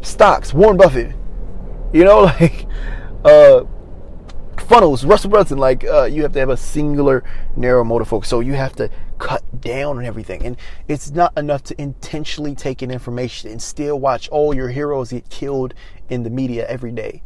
[0.01, 1.15] Stocks, Warren Buffett,
[1.93, 2.65] you know, like,
[3.23, 3.65] uh,
[4.69, 7.23] funnels, Russell Brunson, like uh, you have to have a singular
[7.55, 8.29] narrow motor focus.
[8.29, 10.45] So you have to cut down on everything.
[10.45, 10.57] And
[10.87, 15.27] it's not enough to intentionally take in information and still watch all your heroes get
[15.29, 15.73] killed
[16.09, 17.21] in the media every day.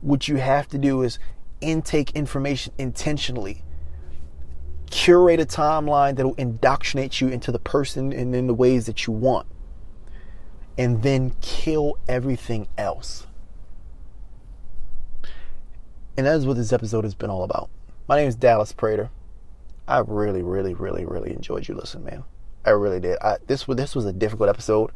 [0.00, 1.18] What you have to do is
[1.60, 3.62] intake information intentionally.
[4.90, 9.06] Curate a timeline that will indoctrinate you into the person and in the ways that
[9.06, 9.46] you want.
[10.78, 13.26] And then kill everything else.
[16.16, 17.68] And that is what this episode has been all about.
[18.08, 19.10] My name is Dallas Prater.
[19.88, 22.24] I really, really, really, really enjoyed you listening, man.
[22.64, 23.18] I really did.
[23.20, 24.90] I, this was this was a difficult episode.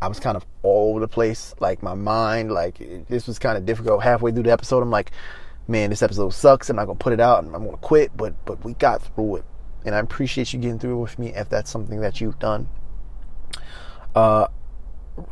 [0.00, 1.54] I was kind of all over the place.
[1.58, 2.78] Like my mind, like
[3.08, 4.02] this was kind of difficult.
[4.02, 5.10] Halfway through the episode, I'm like,
[5.68, 6.68] man, this episode sucks.
[6.68, 7.44] I'm not gonna put it out.
[7.44, 8.16] I'm gonna quit.
[8.16, 9.44] But but we got through it,
[9.84, 11.34] and I appreciate you getting through it with me.
[11.34, 12.68] If that's something that you've done.
[14.14, 14.48] Uh,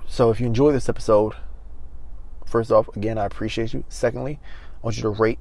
[0.07, 1.35] so if you enjoy this episode,
[2.47, 3.85] first off, again, I appreciate you.
[3.89, 5.39] Secondly, I want you to rate,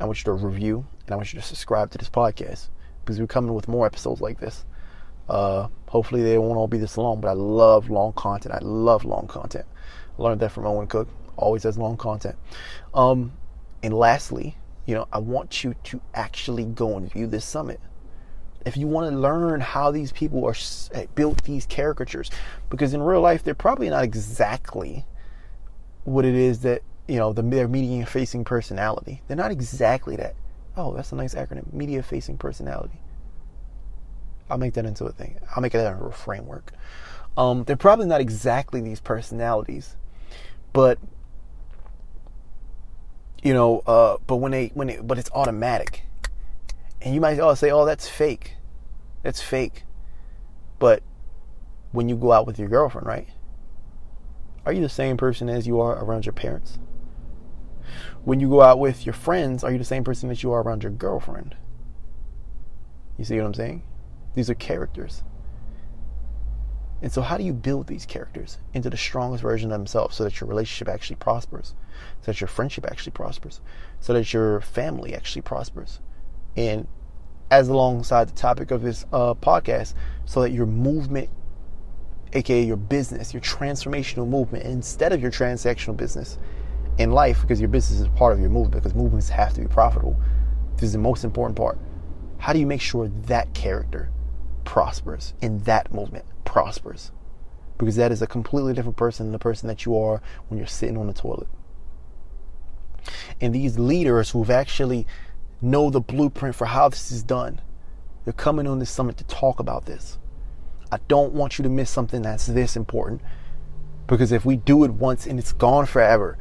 [0.00, 2.68] I want you to review, and I want you to subscribe to this podcast
[3.04, 4.64] because we're coming with more episodes like this.
[5.28, 8.54] Uh, hopefully they won't all be this long, but I love long content.
[8.54, 9.66] I love long content.
[10.18, 11.08] I learned that from Owen Cook.
[11.36, 12.36] Always has long content.
[12.92, 13.32] Um,
[13.82, 14.56] and lastly,
[14.86, 17.80] you know, I want you to actually go and view this summit.
[18.66, 20.54] If you want to learn how these people are
[20.92, 22.30] eh, built these caricatures,
[22.70, 25.04] because in real life they're probably not exactly
[26.04, 29.22] what it is that you know the their media facing personality.
[29.26, 30.34] They're not exactly that.
[30.76, 31.72] Oh, that's a nice acronym.
[31.72, 33.00] Media facing personality.
[34.48, 35.38] I'll make that into a thing.
[35.54, 36.72] I'll make it into a framework.
[37.36, 39.96] Um, they're probably not exactly these personalities,
[40.72, 40.98] but
[43.42, 46.04] you know, uh, but when they when it, but it's automatic,
[47.02, 48.54] and you might oh say, oh, that's fake,
[49.22, 49.84] that's fake,
[50.78, 51.02] but
[51.92, 53.28] when you go out with your girlfriend, right?
[54.66, 56.78] Are you the same person as you are around your parents?
[58.24, 60.62] When you go out with your friends, are you the same person that you are
[60.62, 61.54] around your girlfriend?
[63.18, 63.82] You see what I'm saying?
[64.34, 65.22] These are characters.
[67.02, 70.24] And so, how do you build these characters into the strongest version of themselves so
[70.24, 71.74] that your relationship actually prospers,
[72.22, 73.60] so that your friendship actually prospers,
[74.00, 76.00] so that your family actually prospers?
[76.56, 76.86] And
[77.50, 81.28] as alongside the topic of this uh, podcast, so that your movement,
[82.32, 86.38] aka your business, your transformational movement, instead of your transactional business
[86.96, 89.66] in life, because your business is part of your movement, because movements have to be
[89.66, 90.18] profitable.
[90.76, 91.78] This is the most important part.
[92.38, 94.10] How do you make sure that character
[94.64, 97.10] prospers in that movement prospers
[97.78, 100.66] because that is a completely different person than the person that you are when you're
[100.66, 101.48] sitting on the toilet.
[103.40, 105.06] And these leaders who've actually
[105.60, 107.60] know the blueprint for how this is done
[108.24, 110.18] they're coming on this summit to talk about this.
[110.90, 113.20] I don't want you to miss something that's this important.
[114.06, 116.38] Because if we do it once and it's gone forever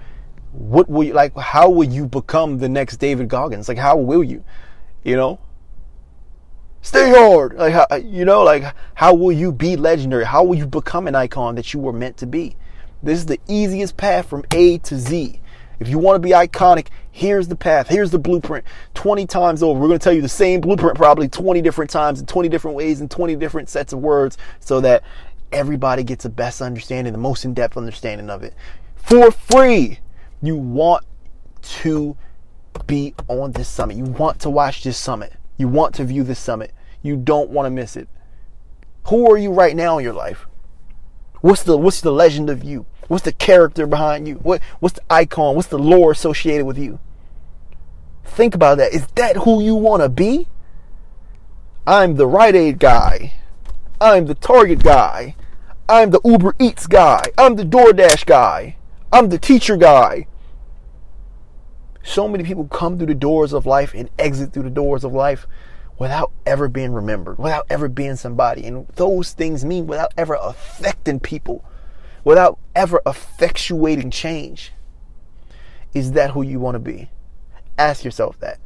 [0.54, 3.68] what will you like how will you become the next david goggins?
[3.68, 4.44] Like how will you?
[5.04, 5.40] You know
[6.84, 7.56] Stay hard.
[7.56, 10.26] Like how, you know, like how will you be legendary?
[10.26, 12.56] How will you become an icon that you were meant to be?
[13.02, 15.40] This is the easiest path from A to Z.
[15.80, 17.90] If you want to be iconic, Here's the path.
[17.90, 18.66] Here's the blueprint.
[18.96, 19.80] 20 times over.
[19.80, 22.76] We're going to tell you the same blueprint probably 20 different times in 20 different
[22.76, 25.04] ways in 20 different sets of words so that
[25.52, 28.56] everybody gets the best understanding, the most in depth understanding of it
[28.96, 30.00] for free.
[30.42, 31.06] You want
[31.62, 32.18] to
[32.88, 33.96] be on this summit.
[33.96, 35.34] You want to watch this summit.
[35.58, 36.74] You want to view this summit.
[37.02, 38.08] You don't want to miss it.
[39.08, 40.46] Who are you right now in your life?
[41.42, 42.86] What's the what's the legend of you?
[43.10, 44.36] What's the character behind you?
[44.36, 45.56] What what's the icon?
[45.56, 47.00] What's the lore associated with you?
[48.24, 48.94] Think about that.
[48.94, 50.48] Is that who you want to be?
[51.86, 53.34] I'm the Rite Aid guy.
[54.00, 55.36] I'm the Target guy.
[55.90, 57.24] I'm the Uber Eats guy.
[57.38, 58.78] I'm the DoorDash guy.
[59.12, 60.28] I'm the teacher guy.
[62.04, 65.14] So many people come through the doors of life and exit through the doors of
[65.14, 65.48] life
[65.98, 68.66] without ever being remembered, without ever being somebody.
[68.66, 71.64] And those things mean without ever affecting people,
[72.24, 74.74] without ever effectuating change.
[75.94, 77.10] Is that who you want to be?
[77.78, 78.60] Ask yourself that.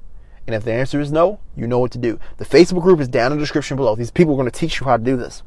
[0.48, 2.20] And if the answer is no, you know what to do.
[2.38, 3.96] The Facebook group is down in the description below.
[3.96, 5.44] These people are going to teach you how to do this.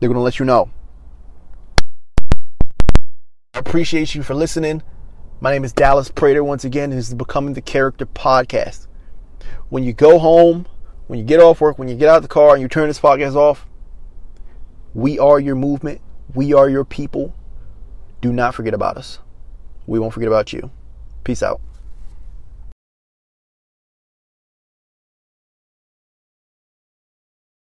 [0.00, 0.70] They're going to let you know.
[3.54, 4.82] I appreciate you for listening.
[5.42, 8.86] My name is Dallas Prater once again, this is Becoming the Character podcast.
[9.70, 10.66] When you go home,
[11.08, 12.86] when you get off work, when you get out of the car and you turn
[12.86, 13.66] this podcast off,
[14.94, 16.00] we are your movement.
[16.32, 17.34] We are your people.
[18.20, 19.18] Do not forget about us.
[19.84, 20.70] We won't forget about you.
[21.24, 21.60] Peace out.